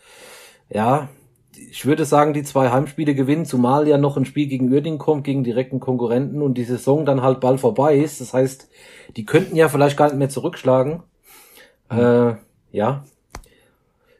[0.69, 1.09] ja,
[1.53, 5.24] ich würde sagen, die zwei Heimspiele gewinnen, zumal ja noch ein Spiel gegen Uerdingen kommt,
[5.24, 8.22] gegen direkten Konkurrenten und die Saison dann halt bald vorbei ist.
[8.22, 8.69] Das heißt,
[9.17, 11.03] die könnten ja vielleicht gar nicht mehr zurückschlagen.
[11.91, 11.99] Mhm.
[11.99, 12.36] Äh,
[12.72, 13.03] ja.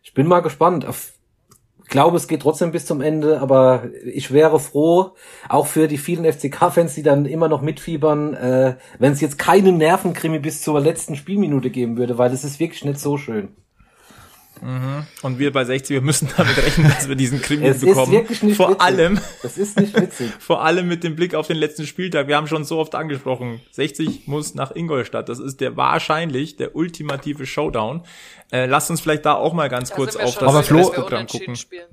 [0.04, 0.86] Ich bin mal gespannt.
[0.86, 1.11] Auf
[1.92, 5.12] glaube, es geht trotzdem bis zum Ende, aber ich wäre froh,
[5.48, 9.78] auch für die vielen FCK-Fans, die dann immer noch mitfiebern, äh, wenn es jetzt keinen
[9.78, 13.50] Nervenkrimi bis zur letzten Spielminute geben würde, weil es ist wirklich nicht so schön.
[14.62, 15.05] Mhm.
[15.24, 18.14] Und wir bei 60, wir müssen damit rechnen, dass wir diesen Krimi es bekommen.
[18.14, 18.82] Ist wirklich nicht vor witzig.
[18.82, 19.20] allem.
[19.41, 20.32] Das ist nicht witzig.
[20.39, 22.28] vor allem mit dem Blick auf den letzten Spieltag.
[22.28, 23.62] Wir haben schon so oft angesprochen.
[23.72, 25.30] 60 muss nach Ingolstadt.
[25.30, 28.03] Das ist der wahrscheinlich der ultimative Showdown.
[28.51, 31.26] Äh, lasst uns vielleicht da auch mal ganz da kurz auf das Aber Flo, Programm
[31.26, 31.55] gucken.
[31.55, 31.88] Spielen.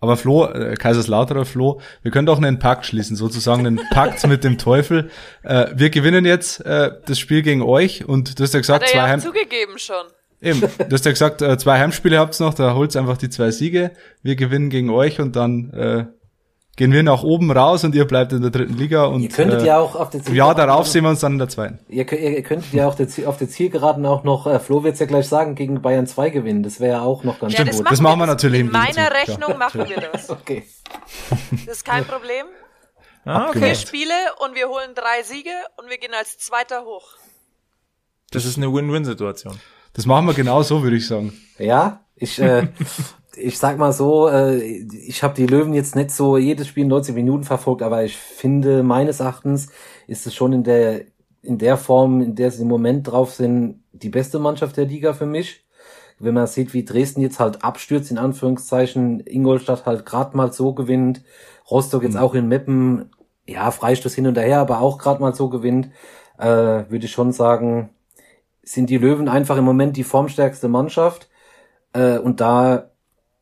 [0.00, 4.44] Aber Flo, äh, Kaiserslauterer Flo, wir können doch einen Pakt schließen, sozusagen einen Pakt mit
[4.44, 5.10] dem Teufel.
[5.42, 8.88] Äh, wir gewinnen jetzt äh, das Spiel gegen euch und du hast ja gesagt, Hat
[8.88, 10.06] er zwei ja Heim zugegeben schon.
[10.42, 13.50] Eben, du hast ja gesagt, äh, zwei Heimspiele habt's noch, da holt's einfach die zwei
[13.50, 13.92] Siege.
[14.22, 16.06] Wir gewinnen gegen euch und dann äh,
[16.76, 19.04] gehen wir nach oben raus und ihr bleibt in der dritten Liga.
[19.04, 20.58] Und, ihr könntet äh, ja auch auf der Zielgeraden...
[20.58, 21.78] Ja, darauf sehen wir uns dann in der zweiten.
[21.88, 25.28] Ihr, ihr könntet ja auch auf der Zielgeraden auch noch, äh, Flo wird's ja gleich
[25.28, 26.62] sagen, gegen Bayern 2 gewinnen.
[26.62, 27.74] Das wäre ja auch noch ganz ja, gut.
[27.74, 28.60] Das, das machen wir natürlich.
[28.60, 30.30] In meiner Rechnung machen wir das.
[30.30, 30.64] okay.
[31.66, 32.46] Das ist kein Problem.
[33.26, 33.58] Ah, okay.
[33.58, 37.08] Vier Spiele und wir holen drei Siege und wir gehen als Zweiter hoch.
[38.30, 39.60] Das ist eine Win-Win-Situation.
[39.92, 41.32] Das machen wir genau so, würde ich sagen.
[41.58, 42.68] Ja, ich, äh,
[43.36, 47.14] ich sag mal so, äh, ich habe die Löwen jetzt nicht so jedes Spiel 90
[47.14, 49.68] Minuten verfolgt, aber ich finde, meines Erachtens
[50.06, 51.02] ist es schon in der,
[51.42, 55.12] in der Form, in der sie im Moment drauf sind, die beste Mannschaft der Liga
[55.12, 55.64] für mich.
[56.18, 60.74] Wenn man sieht, wie Dresden jetzt halt abstürzt, in Anführungszeichen, Ingolstadt halt gerade mal so
[60.74, 61.22] gewinnt,
[61.70, 62.20] Rostock jetzt mhm.
[62.20, 63.10] auch in Meppen,
[63.46, 65.88] ja, Freistoß hin und her, aber auch gerade mal so gewinnt,
[66.38, 67.90] äh, würde ich schon sagen,
[68.70, 71.28] sind die Löwen einfach im Moment die formstärkste Mannschaft.
[71.92, 72.90] Äh, und da,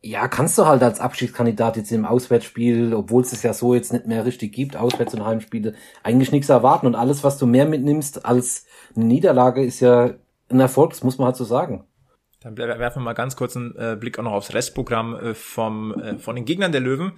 [0.01, 3.93] ja, kannst du halt als Abschiedskandidat jetzt im Auswärtsspiel, obwohl es es ja so jetzt
[3.93, 6.87] nicht mehr richtig gibt, Auswärts- und Heimspiele, eigentlich nichts erwarten.
[6.87, 8.65] Und alles, was du mehr mitnimmst als
[8.95, 10.15] eine Niederlage, ist ja
[10.49, 11.85] ein Erfolg, das muss man halt so sagen.
[12.41, 15.93] Dann werfen wir mal ganz kurz einen äh, Blick auch noch aufs Restprogramm äh, vom,
[15.93, 17.11] äh, von den Gegnern der Löwen.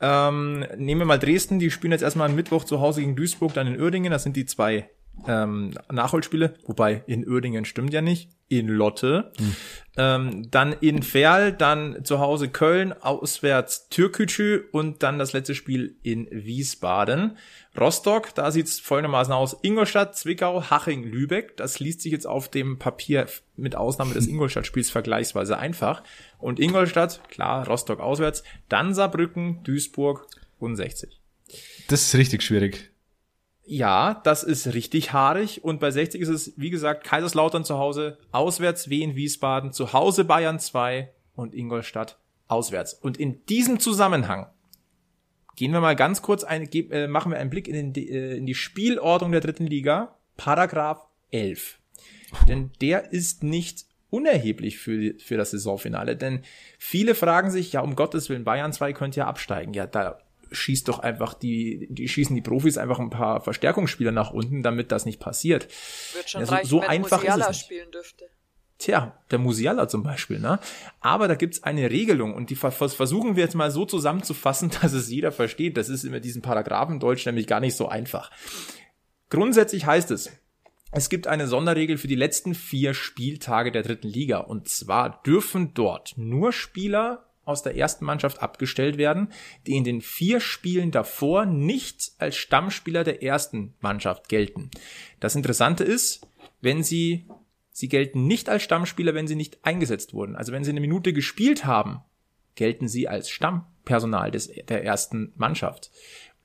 [0.00, 3.54] Ähm, nehmen wir mal Dresden, die spielen jetzt erstmal am Mittwoch zu Hause gegen Duisburg,
[3.54, 4.88] dann in Uerdingen, das sind die zwei
[5.26, 9.56] ähm, Nachholspiele, wobei in Uerdingen stimmt ja nicht, in Lotte, hm.
[9.96, 15.96] ähm, dann in Ferl, dann zu Hause Köln, auswärts Türkütschü und dann das letzte Spiel
[16.02, 17.38] in Wiesbaden.
[17.78, 22.78] Rostock, da sieht's folgendermaßen aus, Ingolstadt, Zwickau, Haching, Lübeck, das liest sich jetzt auf dem
[22.78, 26.02] Papier mit Ausnahme des Ingolstadt-Spiels vergleichsweise einfach.
[26.38, 30.26] Und Ingolstadt, klar, Rostock auswärts, dann Saarbrücken, Duisburg
[30.58, 31.18] und 60.
[31.88, 32.91] Das ist richtig schwierig.
[33.64, 35.62] Ja, das ist richtig haarig.
[35.64, 40.24] Und bei 60 ist es, wie gesagt, Kaiserslautern zu Hause, auswärts Wien, Wiesbaden, zu Hause
[40.24, 42.94] Bayern 2 und Ingolstadt auswärts.
[42.94, 44.48] Und in diesem Zusammenhang
[45.56, 48.46] gehen wir mal ganz kurz ein, äh, machen wir einen Blick in, den, äh, in
[48.46, 51.78] die Spielordnung der dritten Liga, Paragraph 11.
[52.48, 56.42] Denn der ist nicht unerheblich für, für das Saisonfinale, denn
[56.78, 59.72] viele fragen sich, ja, um Gottes Willen, Bayern 2 könnte ja absteigen.
[59.72, 60.18] Ja, da
[60.52, 64.92] schießt doch einfach die, die schießen die Profis einfach ein paar Verstärkungsspieler nach unten, damit
[64.92, 65.68] das nicht passiert.
[66.14, 68.24] Wird schon also, reichen, so einfach Musiala ist es spielen dürfte.
[68.78, 70.58] Tja, der Musiala zum Beispiel, ne?
[71.00, 75.08] Aber da gibt's eine Regelung und die versuchen wir jetzt mal so zusammenzufassen, dass es
[75.08, 75.76] jeder versteht.
[75.76, 78.30] Das ist immer diesen Paragraphen Deutsch nämlich gar nicht so einfach.
[79.30, 80.30] Grundsätzlich heißt es,
[80.90, 84.38] es gibt eine Sonderregel für die letzten vier Spieltage der dritten Liga.
[84.38, 89.28] Und zwar dürfen dort nur Spieler aus der ersten Mannschaft abgestellt werden,
[89.66, 94.70] die in den vier Spielen davor nicht als Stammspieler der ersten Mannschaft gelten.
[95.20, 96.26] Das Interessante ist,
[96.60, 97.26] wenn sie,
[97.70, 100.36] sie gelten nicht als Stammspieler, wenn sie nicht eingesetzt wurden.
[100.36, 102.00] Also wenn sie eine Minute gespielt haben,
[102.54, 105.90] gelten sie als Stammpersonal des, der ersten Mannschaft.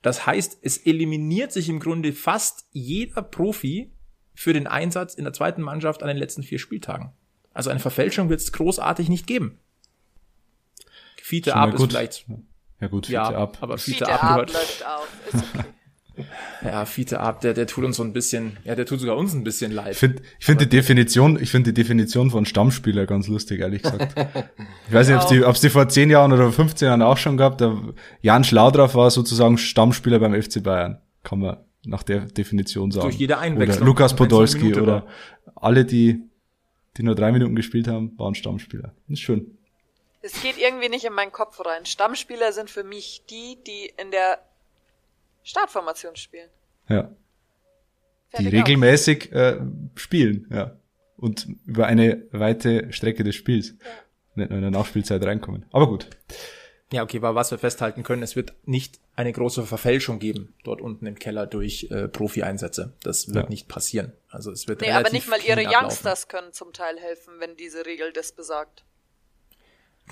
[0.02, 3.92] Das heißt, es eliminiert sich im Grunde fast jeder Profi
[4.34, 7.12] für den Einsatz in der zweiten Mannschaft an den letzten vier Spieltagen.
[7.52, 9.58] Also eine Verfälschung wird es großartig nicht geben.
[11.28, 12.26] Fiete ab ist vielleicht.
[12.80, 13.58] Ja gut, Fiete ja, ab.
[13.60, 14.52] Aber Fiete, Fiete ab ab gehört.
[14.54, 15.08] läuft auf.
[15.26, 15.68] Ist okay.
[16.64, 19.34] Ja, Fiete ab, der, der tut uns so ein bisschen, ja, der tut sogar uns
[19.34, 19.92] ein bisschen leid.
[19.92, 23.82] Ich finde ich find die Definition, ich finde die Definition von Stammspieler ganz lustig, ehrlich
[23.82, 24.16] gesagt.
[24.88, 27.36] Ich weiß nicht, ob die, ob's die vor 10 Jahren oder 15 Jahren auch schon
[27.36, 27.58] gab.
[27.58, 27.76] Der
[28.20, 30.98] Jan Schlaudraff war sozusagen Stammspieler beim FC Bayern.
[31.22, 33.06] Kann man nach der Definition sagen.
[33.06, 33.76] Durch jede Einwechslung.
[33.76, 35.06] Oder Lukas Podolski Minute oder
[35.54, 36.20] alle, die,
[36.96, 38.92] die nur drei Minuten gespielt haben, waren Stammspieler.
[39.06, 39.57] Ist schön.
[40.20, 41.86] Es geht irgendwie nicht in meinen Kopf rein.
[41.86, 44.38] Stammspieler sind für mich die, die in der
[45.44, 46.48] Startformation spielen.
[46.88, 47.02] Ja.
[48.32, 48.52] Die Fertig aus.
[48.68, 49.58] regelmäßig äh,
[49.94, 50.76] spielen, ja.
[51.16, 53.74] Und über eine weite Strecke des Spiels.
[54.34, 55.64] Nicht nur in der Nachspielzeit reinkommen.
[55.72, 56.08] Aber gut.
[56.92, 60.80] Ja, okay, aber was wir festhalten können, es wird nicht eine große Verfälschung geben dort
[60.80, 62.94] unten im Keller durch äh, Profi-Einsätze.
[63.02, 63.50] Das wird Ja.
[63.50, 64.12] nicht passieren.
[64.30, 65.86] Also es wird Nee, relativ aber nicht mal ihre ablaufen.
[65.86, 68.84] Youngsters können zum Teil helfen, wenn diese Regel das besagt.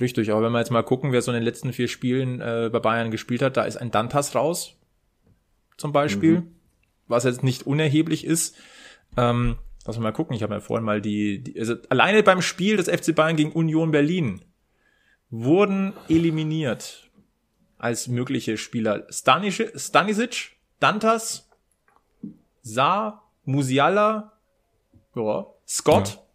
[0.00, 2.68] Richtig, aber wenn wir jetzt mal gucken, wer so in den letzten vier Spielen äh,
[2.72, 4.76] bei Bayern gespielt hat, da ist ein Dantas raus,
[5.76, 6.42] zum Beispiel,
[7.08, 8.56] was jetzt nicht unerheblich ist.
[9.16, 12.76] Ähm, lass mal gucken, ich habe ja vorhin mal die, die also alleine beim Spiel
[12.76, 14.42] des FC Bayern gegen Union Berlin
[15.30, 17.10] wurden eliminiert
[17.78, 21.48] als mögliche Spieler Stanic, Stanisic, Dantas,
[22.62, 24.32] Saar, Musiala,
[25.14, 26.25] ja, Scott.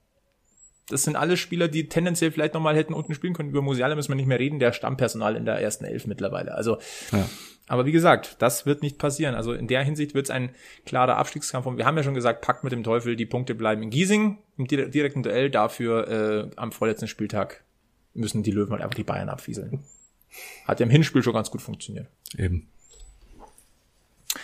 [0.92, 3.50] Das sind alle Spieler, die tendenziell vielleicht nochmal hätten unten spielen können.
[3.50, 6.54] Über Musiala müssen wir nicht mehr reden, der Stammpersonal in der ersten Elf mittlerweile.
[6.54, 6.78] Also,
[7.12, 7.28] Ja.
[7.68, 9.36] aber wie gesagt, das wird nicht passieren.
[9.36, 10.50] Also in der Hinsicht wird es ein
[10.86, 11.66] klarer Abstiegskampf.
[11.66, 14.38] Und wir haben ja schon gesagt, packt mit dem Teufel, die Punkte bleiben in Giesing
[14.58, 15.50] im dire- direkten Duell.
[15.50, 17.64] Dafür äh, am vorletzten Spieltag
[18.14, 19.84] müssen die Löwen halt einfach die Bayern abfieseln.
[20.66, 22.08] Hat ja im Hinspiel schon ganz gut funktioniert.
[22.38, 22.68] Eben.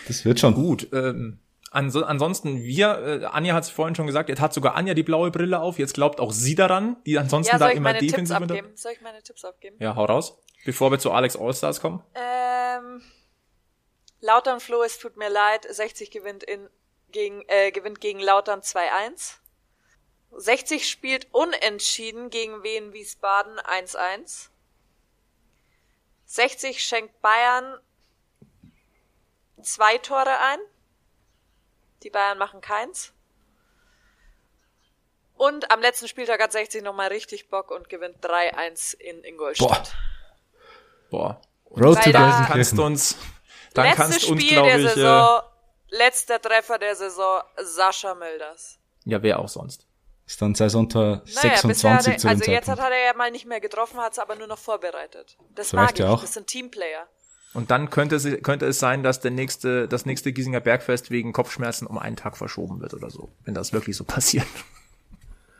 [0.06, 0.54] Das wird schon.
[0.54, 1.38] Gut, ähm,
[1.70, 5.02] anso ansonsten wir, äh, Anja hat es vorhin schon gesagt, jetzt hat sogar Anja die
[5.02, 8.76] blaue Brille auf, jetzt glaubt auch sie daran, die ansonsten Ja, da immer defensiv abgeben?
[8.76, 9.76] Soll ich meine Tipps abgeben?
[9.80, 10.38] Ja, hau raus.
[10.64, 12.02] Bevor wir zu Alex Allstars kommen.
[12.14, 13.02] Ähm,
[14.20, 16.68] Lautern Flo, es tut mir leid, 60 gewinnt in
[17.10, 19.36] gegen äh, gewinnt gegen Lautern 2-1.
[20.32, 24.48] 60 spielt unentschieden gegen Wien Wiesbaden 1-1.
[26.26, 27.78] 60 schenkt Bayern
[29.62, 30.58] zwei Tore ein.
[32.02, 33.12] Die Bayern machen keins.
[35.36, 39.94] Und am letzten Spieltag hat 60 nochmal richtig Bock und gewinnt 3-1 in Ingolstadt.
[41.10, 41.40] Boah.
[41.70, 43.16] Road to Weil da- Kannst du uns,
[43.74, 45.42] dann kannst du uns, Spiel glaube der ich, äh, Saison,
[45.90, 48.78] letzter Treffer der Saison, Sascha Mölders.
[49.04, 49.86] ja, wer auch sonst.
[50.26, 52.82] Ist dann Saisontor Naja, 26 bisher hat zu er, dem also jetzt Zeitpunkt.
[52.82, 55.38] hat er ja mal nicht mehr getroffen, hat es aber nur noch vorbereitet.
[55.54, 56.20] Das So mag ich, ja auch.
[56.20, 57.06] das sind Teamplayer.
[57.54, 61.32] Und dann könnte es, könnte es sein, dass der nächste, das nächste Giesinger Bergfest wegen
[61.32, 63.30] Kopfschmerzen um einen Tag verschoben wird oder so.
[63.44, 64.46] Wenn das wirklich so passiert.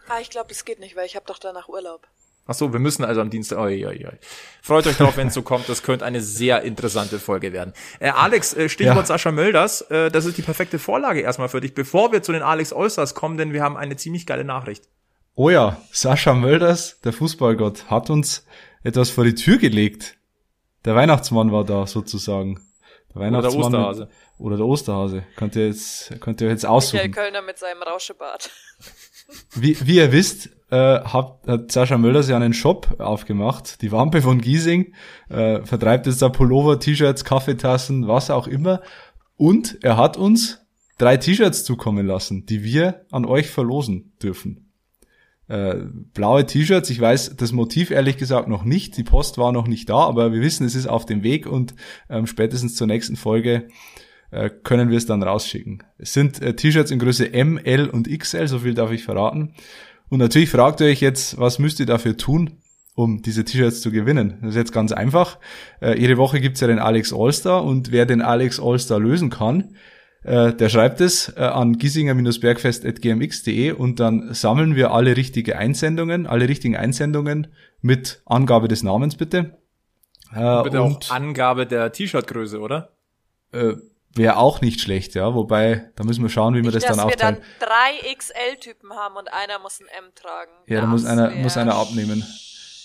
[0.08, 2.06] Ah, ich glaube, es geht nicht, weil ich habe doch danach Urlaub.
[2.50, 3.58] Ach so, wir müssen also am Dienstag.
[3.58, 4.18] Oi, oi, oi.
[4.62, 5.68] Freut euch drauf, wenn es so kommt.
[5.68, 7.74] Das könnte eine sehr interessante Folge werden.
[8.00, 9.04] Äh, Alex, äh, Stichwort Ja.
[9.04, 9.82] Sascha Mölders.
[9.82, 13.14] Äh, das ist die perfekte Vorlage erstmal für dich, bevor wir zu den Alex Allstars
[13.14, 14.84] kommen, denn wir haben eine ziemlich geile Nachricht.
[15.34, 18.46] Oh ja, Sascha Mölders, der Fußballgott, hat uns
[18.82, 20.16] etwas vor die Tür gelegt.
[20.84, 22.60] Der Weihnachtsmann war da sozusagen.
[23.14, 24.00] Der Weihnachtsmann Osterhase.
[24.02, 25.24] Mit, oder der Osterhase.
[25.36, 27.10] Könnt ihr jetzt, könnt ihr jetzt Michael aussuchen.
[27.10, 28.50] Kölner mit seinem Rauschebart.
[29.54, 33.82] Wie, wie ihr wisst, äh, hat, hat Sascha Mölders ja einen Shop aufgemacht.
[33.82, 34.94] Die Wampe von Giesing.
[35.28, 38.80] Äh, vertreibt jetzt da Pullover, T-Shirts, Kaffeetassen, was auch immer.
[39.36, 40.66] Und er hat uns
[40.96, 44.67] drei T-Shirts zukommen lassen, die wir an euch verlosen dürfen.
[45.48, 45.76] Äh,
[46.12, 49.88] blaue T-Shirts, ich weiß das Motiv ehrlich gesagt noch nicht, die Post war noch nicht
[49.88, 51.74] da, aber wir wissen, es ist auf dem Weg und
[52.10, 53.68] ähm, spätestens zur nächsten Folge
[54.30, 55.82] äh, können wir es dann rausschicken.
[55.96, 59.54] Es sind äh, T-Shirts in Größe M, L und XL, so viel darf ich verraten.
[60.10, 62.58] Und natürlich fragt ihr euch jetzt, was müsst ihr dafür tun,
[62.94, 64.38] um diese T-Shirts zu gewinnen?
[64.42, 65.38] Das ist jetzt ganz einfach.
[65.80, 69.74] Äh, jede Woche gibt's ja den Alex Allstar und wer den Alex Allstar lösen kann,
[70.28, 76.48] äh, der schreibt es äh, an giesinger-bergfest.gmx.de und dann sammeln wir alle richtige Einsendungen, alle
[76.48, 77.46] richtigen Einsendungen
[77.80, 79.58] mit Angabe des Namens bitte.
[80.34, 82.90] Äh, Bitte und, auch Angabe der T-Shirt-Größe, oder?
[83.52, 83.74] äh,
[84.14, 85.34] wäre auch nicht schlecht, ja.
[85.34, 87.36] Wobei, da müssen wir schauen, wie wir das Dass dann wir aufteilen.
[87.36, 90.50] dann drei XL-Typen haben und einer muss ein M tragen.
[90.66, 92.24] Ja, da muss einer, muss einer abnehmen.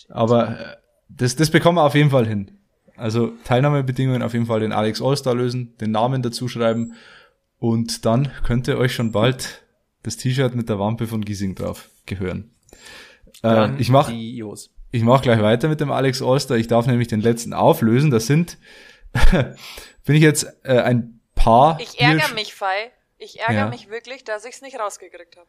[0.10, 0.76] Aber äh,
[1.10, 2.60] das, das bekommen wir auf jeden Fall hin.
[2.96, 6.94] Also Teilnahmebedingungen auf jeden Fall den Alex Allstar lösen, den Namen dazu schreiben
[7.64, 9.64] und dann könnte euch schon bald
[10.04, 12.52] das T-Shirt mit der Wampe von Giesing drauf gehören.
[13.42, 14.70] Äh, ich mach, Grandios.
[14.92, 16.58] ich mach gleich weiter mit dem Alex Allstar.
[16.58, 18.12] Ich darf nämlich den letzten auflösen.
[18.12, 18.58] Das sind,
[20.04, 21.80] bin ich jetzt äh, ein paar.
[21.80, 22.92] Ich ärgere mich, Fei.
[23.18, 23.70] Ich ärgere Ja.
[23.70, 25.48] mich wirklich, dass ich es nicht rausgekriegt habe.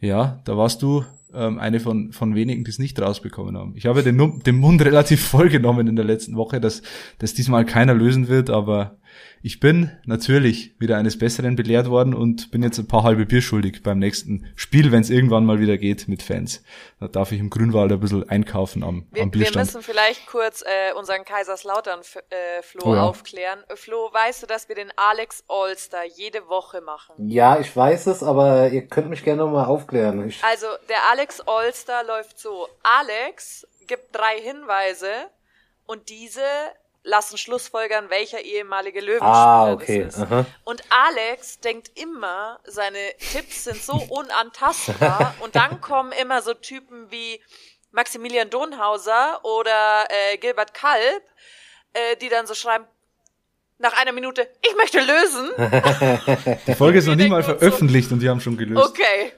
[0.00, 3.74] Ja, da warst du ähm, eine von, von wenigen, die es nicht rausbekommen haben.
[3.76, 6.80] Ich habe den, den Mund relativ voll genommen in der letzten Woche, dass
[7.18, 8.96] das diesmal keiner lösen wird, aber
[9.44, 13.42] ich bin natürlich wieder eines Besseren belehrt worden und bin jetzt ein paar halbe Bier
[13.42, 16.62] schuldig beim nächsten Spiel, wenn es irgendwann mal wieder geht mit Fans.
[17.00, 19.66] Da darf ich im Grünwald ein bisschen einkaufen am, Wir, am wir Bierstand.
[19.66, 23.02] müssen vielleicht kurz äh, unseren Kaiserslautern äh, Flo Oh ja.
[23.02, 23.58] aufklären.
[23.68, 27.28] Äh, Flo, weißt du, dass wir den Alex Allstar jede Woche machen?
[27.28, 30.28] Ja, ich weiß es, aber ihr könnt mich gerne nochmal aufklären.
[30.28, 32.68] Ich, Also der Alex Allstar läuft so.
[32.84, 35.08] Alex gibt drei Hinweise
[35.86, 36.40] und diese
[37.04, 40.04] lassen Schlussfolgern, welcher ehemalige Löwenspieler ah, okay.
[40.04, 40.22] das ist.
[40.22, 40.46] Aha.
[40.64, 42.98] Und Alex denkt immer, seine
[43.32, 47.40] Tipps sind so unantastbar und dann kommen immer so Typen wie
[47.90, 51.22] Maximilian Donhauser oder äh, Gilbert Kalb,
[51.92, 52.86] äh, die dann so schreiben,
[53.78, 55.50] nach einer Minute, ich möchte lösen.
[56.66, 58.90] Die Folge ist noch nie mal uns so, veröffentlicht und die haben schon gelöst.
[58.90, 59.32] Okay.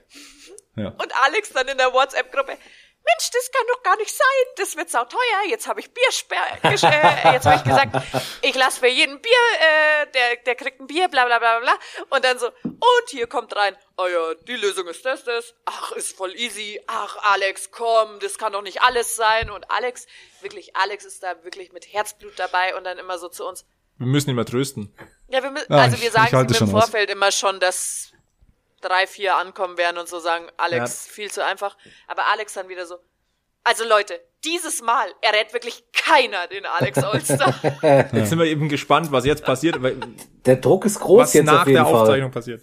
[0.77, 0.89] Ja.
[0.89, 2.59] Und Alex dann in der WhatsApp-Gruppe,
[3.07, 6.89] Mensch, das kann doch gar nicht sein, das wird sauteuer, jetzt habe ich Biersperr, gesch-
[6.91, 7.97] äh, jetzt habe ich gesagt,
[8.43, 11.75] ich lasse für jeden Bier, äh, der, der kriegt ein Bier, bla bla bla bla.
[12.11, 15.93] Und dann so, und hier kommt rein, ah ja, die Lösung ist das, das, ach,
[15.93, 19.51] ist voll easy, ach, Alex, komm, das kann doch nicht alles sein.
[19.51, 20.07] Und Alex,
[20.41, 23.67] wirklich, Alex ist da wirklich mit Herzblut dabei und dann immer so zu uns,
[23.99, 24.95] Wir müssen ihn mal trösten.
[25.29, 26.85] ja, wir, mü- Ja, also ich- wir sagen ihm im schon aus.
[26.85, 28.13] Vorfeld immer schon, dass
[28.85, 31.76] drei, vier ankommen werden und so sagen, Alex, viel zu einfach.
[32.07, 32.97] Aber Alex dann wieder so,
[33.64, 37.55] also Leute, dieses Mal errät wirklich keiner den Alex Olster.
[38.12, 39.97] Jetzt sind wir eben gespannt, was jetzt passiert, weil-
[40.45, 41.95] Der Druck ist groß was jetzt nach auf jeden der Fall.
[41.95, 42.62] Aufzeichnung passiert.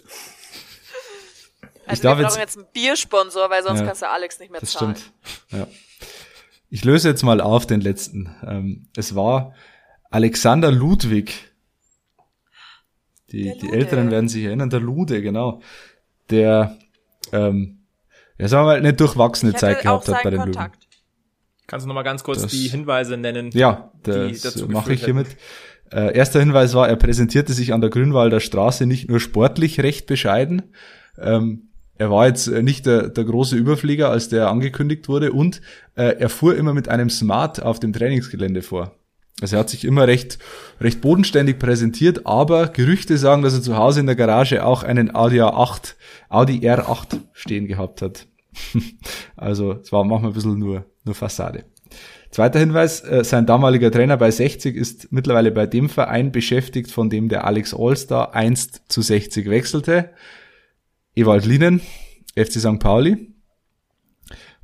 [1.88, 4.52] Also darf wir jetzt- brauchen jetzt einen Biersponsor, weil sonst Ja, kannst du Alex nicht
[4.52, 4.96] mehr Das zahlen.
[4.96, 5.14] stimmt.
[5.50, 5.68] Ja.
[6.70, 8.36] Ich löse jetzt mal auf den letzten.
[8.48, 9.54] Ähm, es war
[10.12, 11.52] Alexander Ludwig.
[13.32, 13.72] Die, die.
[13.72, 15.62] Älteren werden sich erinnern, der Lude, genau.
[16.32, 16.78] Der,
[17.32, 17.80] ähm,
[18.38, 20.54] ja, sagen wir mal, eine durchwachsene Ich Zeit gehabt hat bei den Löwen.
[20.54, 20.88] Kontakt.
[21.68, 23.50] Kannst du noch mal ganz kurz Das- die Hinweise nennen?
[23.54, 25.28] Ja, die das dazu mache ich hiermit.
[25.92, 30.08] Äh, erster Hinweis war, er präsentierte sich an der Grünwalder Straße nicht nur sportlich recht
[30.08, 30.64] bescheiden,
[31.20, 31.68] ähm,
[31.98, 35.62] er war jetzt äh, nicht der, der große Überflieger, als der angekündigt wurde, und
[35.96, 38.96] äh, er fuhr immer mit einem Smart auf dem Trainingsgelände vor.
[39.40, 40.38] Also er hat sich immer recht,
[40.80, 45.16] recht bodenständig präsentiert, aber Gerüchte sagen, dass er zu Hause in der Garage auch einen
[45.16, 45.96] Audi A8,
[46.30, 48.28] Audi R8 stehen gehabt hat.
[49.36, 51.66] also es war manchmal ein bisschen nur, nur Fassade.
[52.30, 57.10] Zweiter Hinweis, äh, sein damaliger Trainer bei 60 ist mittlerweile bei dem Verein beschäftigt, von
[57.10, 60.12] dem der Alex Allstar einst zu 60 wechselte.
[61.14, 61.82] Ewald Lienen,
[62.36, 62.80] FC St.
[62.80, 63.34] Pauli.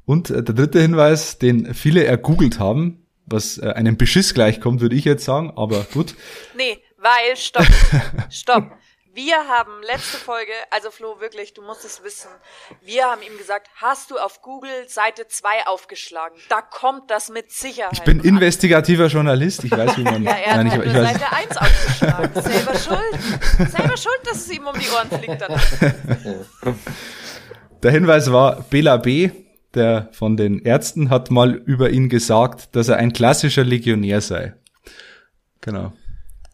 [0.05, 4.95] Und äh, der dritte Hinweis, den viele ergoogelt haben, was äh, einem Beschiss gleichkommt, würde
[4.95, 6.15] ich jetzt sagen, aber gut.
[6.55, 7.65] Nee, weil, stopp,
[8.29, 8.71] stopp.
[9.13, 12.29] Wir haben letzte Folge, also Flo, wirklich, du musst es wissen,
[12.83, 16.37] wir haben ihm gesagt, hast du auf Google Seite 2 aufgeschlagen?
[16.49, 17.93] Da kommt das mit Sicherheit.
[17.93, 18.25] Ich bin an.
[18.27, 20.23] investigativer Journalist, ich weiß, wie man...
[20.27, 22.41] Ja, er Nein, hat ich, ich weiß, Seite 1 aufgeschlagen.
[22.43, 23.71] Selber schuld.
[23.71, 25.65] Selber schuld, dass es ihm um die Ohren fliegt danach.
[27.81, 29.31] Der Hinweis war, Bela B.,
[29.73, 34.53] der von den Ärzten, hat mal über ihn gesagt, dass er ein klassischer Legionär sei.
[35.61, 35.93] Genau.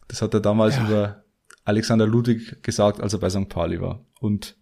[0.08, 1.24] Das hat er damals über
[1.64, 3.48] Alexander Ludwig gesagt, als er bei St.
[3.48, 4.04] Pauli war.
[4.20, 4.56] Und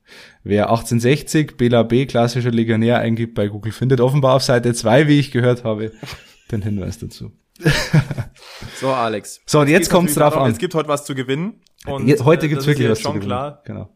[0.44, 2.06] wer 1860 Bela B.
[2.06, 5.92] klassischer Legionär eingibt bei Google, findet offenbar auf Seite 2, wie ich gehört habe,
[6.50, 7.32] den Hinweis dazu.
[8.76, 9.40] So, Alex.
[9.46, 10.52] So, und jetzt geht's kommt's drauf darum, an.
[10.52, 11.60] Es gibt heute was zu gewinnen.
[11.86, 13.26] Und, Heute äh, gibt's wirklich was jetzt zu gewinnen.
[13.28, 13.62] klar.
[13.64, 13.90] Genau.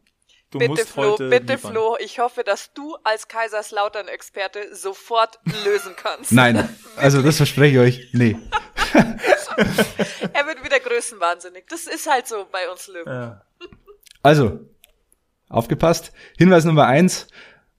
[0.56, 1.72] Du Bitte musst Flo, heute bitte liefern.
[1.72, 6.32] Flo, ich hoffe, dass du als Kaiserslautern-Experte sofort lösen kannst.
[6.32, 8.08] Nein, also das verspreche ich euch.
[8.12, 8.36] Nee.
[10.32, 11.64] Er wird wieder größenwahnsinnig.
[11.68, 13.12] Das ist halt so bei uns Löwen.
[13.12, 13.42] Ja.
[14.22, 14.60] Also,
[15.48, 16.12] aufgepasst.
[16.36, 17.28] Hinweis Nummer eins.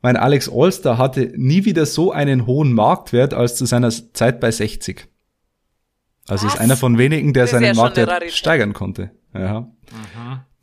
[0.01, 4.51] Mein Alex Allstar hatte nie wieder so einen hohen Marktwert als zu seiner Zeit bei
[4.51, 5.07] 60.
[6.27, 6.55] Also Was?
[6.55, 9.11] ist einer von wenigen, der Das ja seinen Marktwert steigern konnte.
[9.33, 9.67] Ja.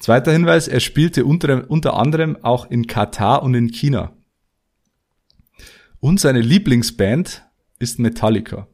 [0.04, 4.14] Zweiter Hinweis, er spielte unter, unter anderem auch in Katar und in China.
[5.98, 7.42] Und seine Lieblingsband
[7.78, 8.68] ist Metallica.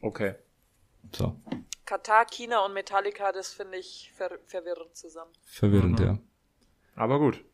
[0.00, 0.36] Okay.
[1.14, 1.36] So.
[1.84, 5.32] Katar, China und Metallica, das finde ich ver verwirrend zusammen.
[5.44, 6.18] Verwirrend, ja.
[6.96, 7.44] Aber gut.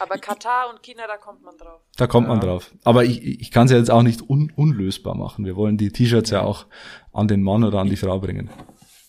[0.00, 1.82] Aber Katar und China, da kommt man drauf.
[1.96, 2.72] Da kommt man drauf.
[2.82, 5.44] Aber ich, ich kann es ja jetzt auch nicht un unlösbar machen.
[5.44, 6.66] Wir wollen die T-Shirts ja auch
[7.12, 8.50] an den Mann oder an die Frau bringen.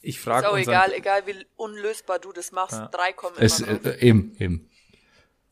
[0.06, 3.60] Ich Ist frage auch unseren, egal, egal wie unlösbar du das machst, drei kommen Es,
[3.60, 4.70] immer äh, eben, eben.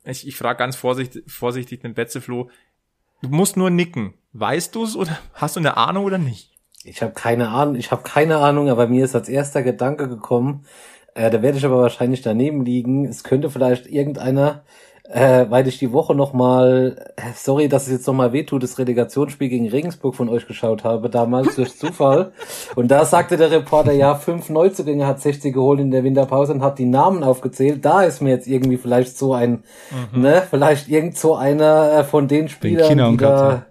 [0.05, 2.49] ich, ich frage ganz vorsichtig, vorsichtig den Betzeflo,
[3.21, 4.13] du musst nur nicken.
[4.33, 6.51] Weißt du's oder hast du eine Ahnung oder nicht?
[6.83, 10.65] Ich habe keine Ahnung, ich habe keine Ahnung, aber mir ist als erster Gedanke gekommen,
[11.15, 13.05] äh, da werde ich aber wahrscheinlich daneben liegen.
[13.05, 14.65] Es könnte vielleicht irgendeiner,
[15.03, 19.67] äh, weil ich die Woche nochmal, sorry, dass es jetzt nochmal wehtut, das Relegationsspiel gegen
[19.69, 22.31] Regensburg von euch geschaut habe, damals durch Zufall.
[22.75, 26.61] Und da sagte der Reporter, ja, fünf Neuzugänge hat 60 geholt in der Winterpause und
[26.61, 27.83] hat die Namen aufgezählt.
[27.83, 29.63] Da ist mir jetzt irgendwie vielleicht so ein,
[30.13, 33.65] ne, vielleicht irgend so einer äh, von den Den Spielern, China und die da, Katar.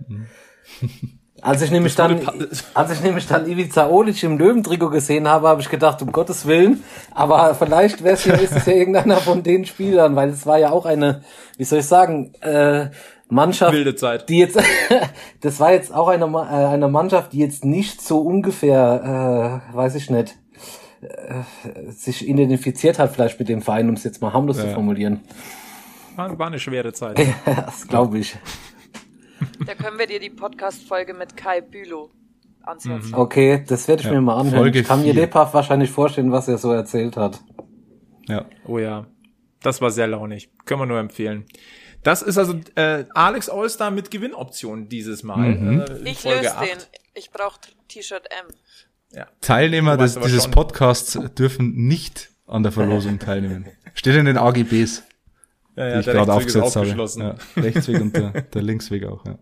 [1.42, 2.20] als ich nämlich dann,
[2.74, 6.46] als ich nämlich dann Ivica Olic im Löwentrikot gesehen habe, habe ich gedacht, um Gottes
[6.46, 10.58] Willen, aber vielleicht wär's ja, ist es ja irgendeiner von den Spielern, weil es war
[10.58, 11.22] ja auch eine,
[11.58, 12.86] wie soll ich sagen, äh,
[13.28, 14.28] Mannschaft, Wilde Zeit.
[14.28, 14.58] die jetzt,
[15.40, 19.94] das war jetzt auch eine, äh, eine Mannschaft, die jetzt nicht so ungefähr, äh, weiß
[19.96, 20.36] ich nicht,
[21.00, 24.74] äh, sich identifiziert hat vielleicht mit dem Verein, um es jetzt mal harmlos zu Ja.
[24.74, 25.20] formulieren.
[26.14, 27.18] War, war eine schwere Zeit.
[27.46, 28.36] das glaube ich.
[29.66, 32.10] Da können wir dir die Podcast-Folge mit Kai Bülow
[32.64, 33.16] ans Herz legen.
[33.16, 34.58] Okay, das werde ich Ja, mir mal anhören.
[34.58, 35.22] Folge ich kann mir vier.
[35.22, 37.40] lebhaft wahrscheinlich vorstellen, was er so erzählt hat.
[38.28, 38.44] Ja.
[38.66, 39.06] Oh ja,
[39.62, 40.50] das war sehr launig.
[40.64, 41.44] Können wir nur empfehlen.
[42.02, 45.54] Das ist also äh, Alex Allstar mit Gewinnoption dieses Mal.
[45.54, 45.80] Mhm.
[45.80, 46.64] Äh, Ich Folge löse 8.
[46.68, 46.78] den.
[47.14, 48.54] Ich brauche T-Shirt M.
[49.12, 49.26] Ja.
[49.40, 53.66] Teilnehmer des, dieses schon- Podcasts dürfen nicht an der Verlosung teilnehmen.
[53.94, 55.02] Steht in den AGBs,
[55.76, 56.86] Ja, die ja, ich der gerade aufgesetzt habe.
[56.88, 59.24] Ja, Rechtsweg und der, der Linksweg auch.
[59.24, 59.38] Ja.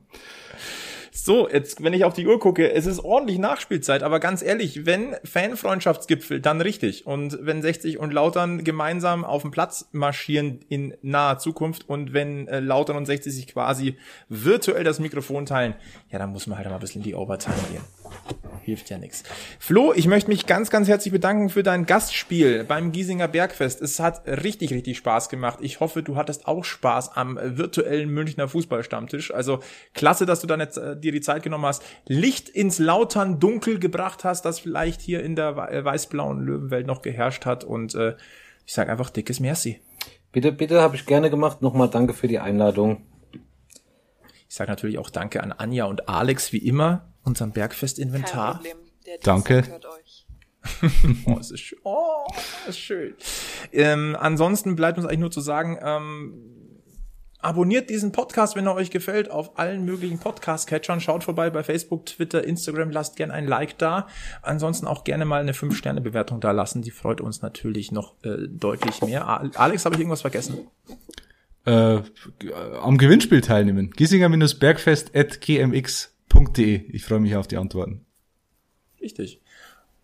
[1.22, 4.86] So, jetzt, wenn ich auf die Uhr gucke, es ist ordentlich Nachspielzeit, aber ganz ehrlich,
[4.86, 7.06] wenn Fanfreundschaftsgipfel, dann richtig.
[7.06, 12.48] Und wenn 60 und Lautern gemeinsam auf den Platz marschieren in naher Zukunft und wenn
[12.48, 13.98] äh, Lautern und 60 sich quasi
[14.30, 15.74] virtuell das Mikrofon teilen,
[16.10, 17.82] ja, dann muss man halt mal ein bisschen in die Overtime gehen.
[18.62, 19.24] Hilft ja nichts.
[19.58, 23.80] Flo, ich möchte mich ganz, ganz herzlich bedanken für dein Gastspiel beim Giesinger Bergfest.
[23.80, 25.58] Es hat richtig, richtig Spaß gemacht.
[25.62, 29.32] Ich hoffe, du hattest auch Spaß am virtuellen Münchner Fußballstammtisch.
[29.32, 29.60] Also
[29.94, 33.78] klasse, dass du dann jetzt äh, dir die Zeit genommen hast, Licht ins Lautern Dunkel
[33.78, 37.64] gebracht hast, das vielleicht hier in der äh, weiß-blauen Löwenwelt noch geherrscht hat.
[37.64, 38.14] Und äh,
[38.66, 39.80] ich sage einfach dickes Merci.
[40.32, 41.62] Bitte, bitte, habe ich gerne gemacht.
[41.62, 43.06] Nochmal danke für die Einladung.
[44.48, 48.62] Ich sage natürlich auch Danke an Anja und Alex, wie immer, unserem Bergfest-Inventar.
[49.22, 49.62] Danke.
[49.62, 50.26] Dienstag gehört euch.
[51.26, 51.78] Oh, es ist schön.
[51.84, 52.26] Oh,
[52.64, 53.14] es ist schön.
[53.72, 56.34] Ähm, ansonsten bleibt uns eigentlich nur zu sagen, ähm,
[57.38, 61.00] abonniert diesen Podcast, wenn er euch gefällt, auf allen möglichen Podcast-Catchern.
[61.00, 62.90] Schaut vorbei bei Facebook, Twitter, Instagram.
[62.90, 64.06] Lasst gerne ein Like da.
[64.42, 66.82] Ansonsten auch gerne mal eine 5-Sterne-Bewertung da lassen.
[66.82, 69.26] Die freut uns natürlich noch äh, deutlich mehr.
[69.54, 70.68] Alex, habe ich irgendwas vergessen?
[71.64, 72.00] Äh,
[72.80, 73.92] am Gewinnspiel teilnehmen.
[76.30, 76.86] Giesinger-bergfest.gmx.de.
[76.92, 78.06] Ich freue mich auf die Antworten.
[79.00, 79.40] Richtig.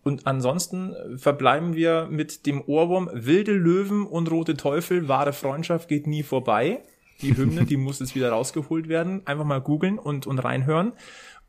[0.03, 6.07] Und ansonsten verbleiben wir mit dem Ohrwurm Wilde Löwen und Rote Teufel, wahre Freundschaft geht
[6.07, 6.81] nie vorbei.
[7.21, 9.25] Die Hymne, die muss jetzt wieder rausgeholt werden.
[9.25, 10.93] Einfach mal googeln und, und reinhören.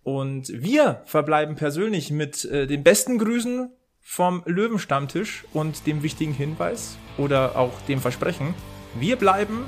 [0.03, 3.71] Und wir verbleiben persönlich mit äh, den besten Grüßen
[4.01, 8.55] vom Löwenstammtisch und dem wichtigen Hinweis oder auch dem Versprechen.
[8.99, 9.67] Wir bleiben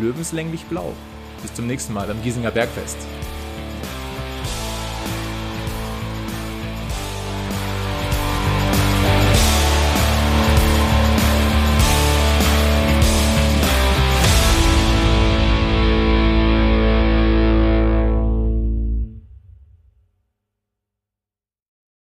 [0.00, 0.92] löwenslänglich blau.
[1.42, 2.98] Bis zum nächsten Mal beim Giesinger Bergfest.